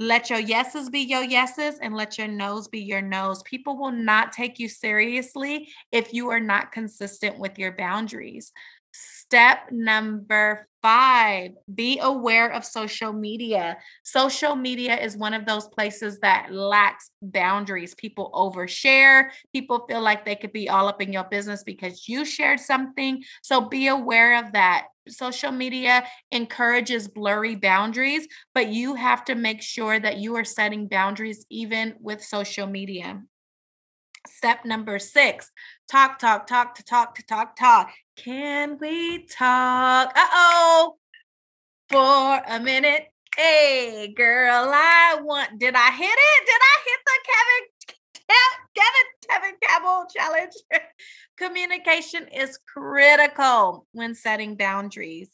Let 0.00 0.30
your 0.30 0.38
yeses 0.38 0.88
be 0.88 1.00
your 1.00 1.22
yeses 1.22 1.78
and 1.82 1.94
let 1.94 2.16
your 2.16 2.26
no's 2.26 2.68
be 2.68 2.80
your 2.80 3.02
no's. 3.02 3.42
People 3.42 3.76
will 3.76 3.92
not 3.92 4.32
take 4.32 4.58
you 4.58 4.66
seriously 4.66 5.68
if 5.92 6.14
you 6.14 6.30
are 6.30 6.40
not 6.40 6.72
consistent 6.72 7.38
with 7.38 7.58
your 7.58 7.72
boundaries. 7.72 8.50
Step 8.92 9.70
number 9.70 10.66
five 10.82 11.52
be 11.72 12.00
aware 12.00 12.52
of 12.52 12.64
social 12.64 13.12
media. 13.12 13.76
Social 14.02 14.56
media 14.56 14.96
is 14.96 15.16
one 15.16 15.34
of 15.34 15.46
those 15.46 15.68
places 15.68 16.18
that 16.20 16.52
lacks 16.52 17.10
boundaries. 17.22 17.94
People 17.94 18.30
overshare, 18.34 19.30
people 19.52 19.86
feel 19.88 20.00
like 20.00 20.24
they 20.24 20.34
could 20.34 20.52
be 20.52 20.68
all 20.68 20.88
up 20.88 21.00
in 21.00 21.12
your 21.12 21.24
business 21.24 21.62
because 21.62 22.08
you 22.08 22.24
shared 22.24 22.58
something. 22.58 23.22
So 23.42 23.60
be 23.60 23.86
aware 23.86 24.44
of 24.44 24.52
that. 24.52 24.86
Social 25.08 25.52
media 25.52 26.04
encourages 26.32 27.08
blurry 27.08 27.54
boundaries, 27.56 28.26
but 28.54 28.68
you 28.68 28.94
have 28.94 29.24
to 29.26 29.34
make 29.34 29.62
sure 29.62 30.00
that 30.00 30.18
you 30.18 30.34
are 30.36 30.44
setting 30.44 30.88
boundaries 30.88 31.46
even 31.50 31.94
with 32.00 32.22
social 32.24 32.66
media. 32.66 33.22
Step 34.26 34.64
number 34.64 34.98
six 34.98 35.50
talk, 35.90 36.18
talk, 36.18 36.46
talk, 36.46 36.74
to 36.74 36.84
talk, 36.84 37.14
to 37.14 37.22
talk, 37.24 37.56
talk. 37.56 37.90
Can 38.24 38.76
we 38.78 39.24
talk? 39.24 40.12
Uh 40.14 40.28
oh, 40.32 40.96
for 41.88 42.42
a 42.46 42.60
minute. 42.60 43.04
Hey, 43.34 44.12
girl, 44.14 44.70
I 44.74 45.18
want. 45.22 45.58
Did 45.58 45.74
I 45.74 45.90
hit 45.90 46.04
it? 46.04 46.46
Did 46.46 46.60
I 46.60 46.76
hit 46.84 47.00
the 47.06 47.18
Tevin 47.30 48.60
Tevin 48.76 49.08
Tevin 49.30 49.54
Campbell 49.62 50.06
challenge? 50.14 50.52
Communication 51.38 52.28
is 52.28 52.58
critical 52.70 53.86
when 53.92 54.14
setting 54.14 54.54
boundaries. 54.54 55.30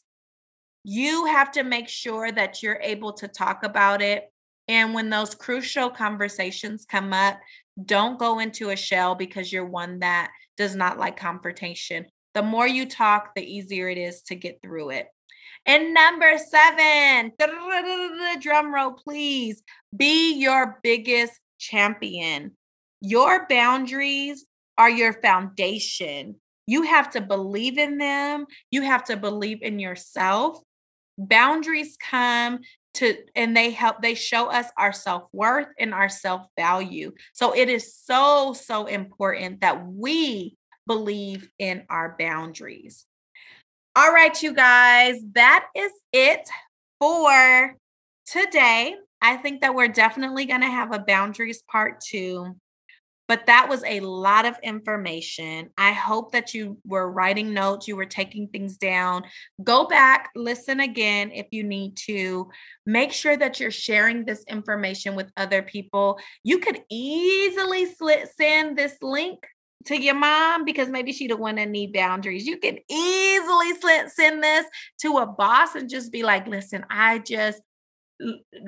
You 0.85 1.25
have 1.25 1.51
to 1.53 1.63
make 1.63 1.89
sure 1.89 2.31
that 2.31 2.63
you're 2.63 2.79
able 2.81 3.11
to 3.13 3.27
talk 3.27 3.63
about 3.63 4.01
it. 4.01 4.31
And 4.69 4.93
when 4.93 5.09
those 5.09 5.35
crucial 5.35 5.89
conversations 5.89 6.85
come 6.89 7.11
up, 7.11 7.37
don't 7.83 8.17
go 8.17 8.39
into 8.39 8.69
a 8.69 8.77
shell 8.77 9.13
because 9.13 9.51
you're 9.51 9.65
one 9.65 9.99
that 9.99 10.31
does 10.55 10.73
not 10.73 10.97
like 10.97 11.17
confrontation. 11.17 12.05
The 12.37 12.43
more 12.43 12.67
you 12.67 12.85
talk, 12.85 13.33
the 13.33 13.41
easier 13.41 13.89
it 13.89 13.97
is 13.97 14.21
to 14.27 14.35
get 14.35 14.59
through 14.61 14.91
it. 14.91 15.07
And 15.65 15.91
number 15.91 16.37
seven, 16.37 17.31
drum 18.39 18.71
roll, 18.71 18.91
please 18.91 19.63
be 19.95 20.35
your 20.35 20.79
biggest 20.83 21.33
champion. 21.57 22.51
Your 23.01 23.47
boundaries 23.49 24.45
are 24.77 24.87
your 24.87 25.13
foundation. 25.13 26.35
You 26.67 26.83
have 26.83 27.09
to 27.13 27.21
believe 27.21 27.79
in 27.79 27.97
them, 27.97 28.45
you 28.69 28.83
have 28.83 29.05
to 29.05 29.17
believe 29.17 29.63
in 29.63 29.79
yourself. 29.79 30.59
Boundaries 31.17 31.97
come 31.99 32.59
to 32.93 33.15
and 33.35 33.57
they 33.57 33.71
help 33.71 34.03
they 34.03 34.13
show 34.13 34.51
us 34.51 34.67
our 34.77 34.93
self-worth 34.93 35.69
and 35.79 35.91
our 35.93 36.09
self-value 36.09 37.11
so 37.33 37.55
it 37.55 37.69
is 37.69 37.95
so 37.95 38.53
so 38.53 38.85
important 38.85 39.61
that 39.61 39.85
we 39.85 40.57
believe 40.87 41.49
in 41.59 41.83
our 41.89 42.15
boundaries 42.17 43.05
all 43.95 44.11
right 44.11 44.41
you 44.41 44.53
guys 44.53 45.17
that 45.33 45.67
is 45.75 45.91
it 46.13 46.49
for 46.99 47.75
today 48.25 48.95
i 49.21 49.35
think 49.37 49.61
that 49.61 49.75
we're 49.75 49.87
definitely 49.87 50.45
going 50.45 50.61
to 50.61 50.67
have 50.67 50.93
a 50.93 50.99
boundaries 50.99 51.61
part 51.69 51.99
2 52.01 52.55
but 53.27 53.45
that 53.47 53.67
was 53.67 53.83
a 53.83 53.99
lot 53.99 54.45
of 54.45 54.57
information. 54.63 55.69
I 55.77 55.91
hope 55.91 56.31
that 56.31 56.53
you 56.53 56.77
were 56.85 57.11
writing 57.11 57.53
notes, 57.53 57.87
you 57.87 57.95
were 57.95 58.05
taking 58.05 58.47
things 58.47 58.77
down. 58.77 59.23
Go 59.63 59.85
back, 59.85 60.29
listen 60.35 60.79
again 60.79 61.31
if 61.31 61.47
you 61.51 61.63
need 61.63 61.97
to. 62.07 62.49
Make 62.85 63.11
sure 63.11 63.35
that 63.35 63.59
you're 63.59 63.71
sharing 63.71 64.23
this 64.23 64.43
information 64.47 65.15
with 65.15 65.31
other 65.35 65.61
people. 65.61 66.19
You 66.43 66.59
could 66.59 66.81
easily 66.89 67.87
send 68.37 68.77
this 68.77 68.95
link 69.01 69.45
to 69.85 69.95
your 70.01 70.15
mom 70.15 70.65
because 70.65 70.89
maybe 70.89 71.13
she 71.13 71.27
the 71.27 71.37
one 71.37 71.55
that 71.55 71.69
need 71.69 71.93
boundaries. 71.93 72.45
You 72.45 72.57
can 72.57 72.77
easily 72.89 73.73
send 74.07 74.43
this 74.43 74.65
to 75.01 75.17
a 75.17 75.25
boss 75.25 75.75
and 75.75 75.89
just 75.89 76.11
be 76.11 76.23
like, 76.23 76.47
listen, 76.47 76.85
I 76.89 77.19
just 77.19 77.61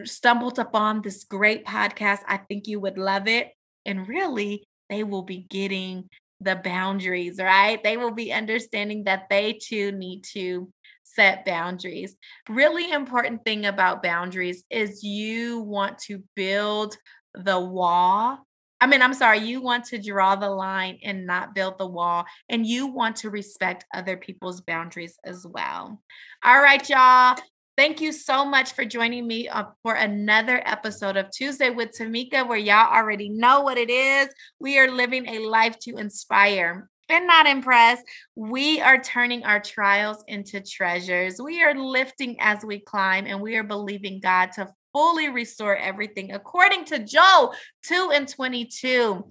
stumbled 0.03 0.59
upon 0.59 1.01
this 1.01 1.23
great 1.23 1.65
podcast. 1.65 2.19
I 2.27 2.37
think 2.37 2.67
you 2.67 2.79
would 2.79 2.97
love 2.97 3.27
it. 3.27 3.51
And 3.85 4.07
really, 4.07 4.63
they 4.89 5.03
will 5.03 5.23
be 5.23 5.45
getting 5.49 6.07
the 6.41 6.55
boundaries, 6.55 7.37
right? 7.39 7.83
They 7.83 7.97
will 7.97 8.13
be 8.13 8.31
understanding 8.31 9.03
that 9.05 9.27
they 9.29 9.53
too 9.61 9.91
need 9.91 10.23
to 10.33 10.71
set 11.03 11.45
boundaries. 11.45 12.15
Really 12.47 12.91
important 12.91 13.43
thing 13.43 13.65
about 13.65 14.03
boundaries 14.03 14.63
is 14.69 15.03
you 15.03 15.61
want 15.61 15.97
to 15.99 16.23
build 16.35 16.95
the 17.33 17.59
wall. 17.59 18.45
I 18.81 18.87
mean, 18.87 19.01
I'm 19.01 19.13
sorry, 19.13 19.39
you 19.39 19.61
want 19.61 19.85
to 19.85 20.01
draw 20.01 20.35
the 20.35 20.49
line 20.49 20.99
and 21.03 21.25
not 21.25 21.53
build 21.53 21.77
the 21.77 21.87
wall, 21.87 22.25
and 22.47 22.65
you 22.65 22.87
want 22.87 23.17
to 23.17 23.29
respect 23.29 23.85
other 23.93 24.15
people's 24.15 24.61
boundaries 24.61 25.17
as 25.25 25.45
well. 25.45 26.01
All 26.43 26.61
right, 26.61 26.87
y'all. 26.89 27.37
Thank 27.77 28.01
you 28.01 28.11
so 28.11 28.43
much 28.43 28.73
for 28.73 28.83
joining 28.83 29.25
me 29.25 29.47
uh, 29.47 29.65
for 29.83 29.93
another 29.95 30.61
episode 30.65 31.15
of 31.15 31.31
Tuesday 31.31 31.69
with 31.69 31.91
Tamika, 31.97 32.47
where 32.47 32.57
y'all 32.57 32.93
already 32.93 33.29
know 33.29 33.61
what 33.61 33.77
it 33.77 33.89
is. 33.89 34.27
We 34.59 34.77
are 34.79 34.91
living 34.91 35.27
a 35.27 35.39
life 35.47 35.79
to 35.79 35.97
inspire. 35.97 36.89
and 37.09 37.25
not 37.25 37.47
impressed. 37.47 38.03
We 38.35 38.81
are 38.81 39.01
turning 39.01 39.43
our 39.43 39.59
trials 39.59 40.23
into 40.27 40.61
treasures. 40.61 41.41
We 41.41 41.63
are 41.63 41.73
lifting 41.73 42.37
as 42.39 42.63
we 42.63 42.79
climb, 42.79 43.25
and 43.25 43.41
we 43.41 43.55
are 43.55 43.63
believing 43.63 44.19
God 44.19 44.51
to 44.53 44.67
fully 44.93 45.29
restore 45.29 45.75
everything 45.75 46.31
according 46.31 46.85
to 46.85 46.99
Joel 46.99 47.53
2 47.83 48.11
and 48.13 48.27
22. 48.27 49.25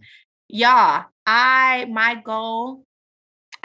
Y'all, 0.48 1.04
I 1.26 1.86
my 1.90 2.14
goal 2.14 2.84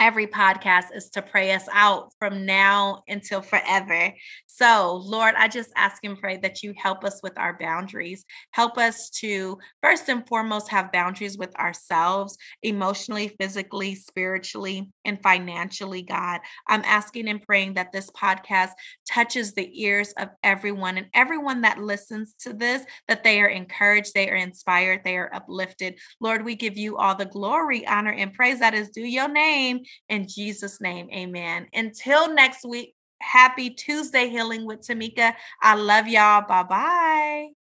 every 0.00 0.26
podcast 0.26 0.86
is 0.94 1.10
to 1.10 1.22
pray 1.22 1.52
us 1.52 1.66
out 1.72 2.12
from 2.18 2.44
now 2.44 3.02
until 3.08 3.40
forever. 3.40 4.12
So, 4.46 5.00
Lord, 5.04 5.34
I 5.36 5.48
just 5.48 5.70
ask 5.76 6.04
and 6.04 6.18
pray 6.18 6.36
that 6.38 6.62
you 6.62 6.74
help 6.76 7.04
us 7.04 7.20
with 7.22 7.38
our 7.38 7.56
boundaries. 7.58 8.24
Help 8.50 8.78
us 8.78 9.10
to, 9.10 9.58
first 9.82 10.08
and 10.08 10.26
foremost, 10.28 10.68
have 10.70 10.92
boundaries 10.92 11.38
with 11.38 11.56
ourselves, 11.56 12.36
emotionally, 12.62 13.28
physically, 13.40 13.94
spiritually, 13.94 14.90
and 15.04 15.22
financially, 15.22 16.02
God. 16.02 16.40
I'm 16.68 16.82
asking 16.84 17.28
and 17.28 17.42
praying 17.42 17.74
that 17.74 17.92
this 17.92 18.10
podcast 18.10 18.70
touches 19.08 19.54
the 19.54 19.82
ears 19.82 20.12
of 20.18 20.28
everyone 20.42 20.98
and 20.98 21.06
everyone 21.14 21.62
that 21.62 21.78
listens 21.78 22.34
to 22.40 22.52
this, 22.52 22.84
that 23.08 23.24
they 23.24 23.40
are 23.40 23.48
encouraged, 23.48 24.12
they 24.14 24.30
are 24.30 24.36
inspired, 24.36 25.02
they 25.04 25.16
are 25.16 25.34
uplifted. 25.34 25.98
Lord, 26.20 26.44
we 26.44 26.56
give 26.56 26.76
you 26.76 26.96
all 26.96 27.14
the 27.14 27.24
glory, 27.24 27.86
honor, 27.86 28.12
and 28.12 28.32
praise 28.32 28.60
that 28.60 28.74
is 28.74 28.90
due 28.90 29.04
your 29.04 29.28
name. 29.28 29.83
In 30.08 30.26
Jesus' 30.28 30.80
name, 30.80 31.08
amen. 31.12 31.68
Until 31.72 32.32
next 32.34 32.64
week, 32.64 32.94
happy 33.20 33.70
Tuesday 33.70 34.28
healing 34.28 34.66
with 34.66 34.80
Tamika. 34.80 35.34
I 35.62 35.74
love 35.74 36.08
y'all. 36.08 36.46
Bye 36.46 36.62
bye. 36.62 37.63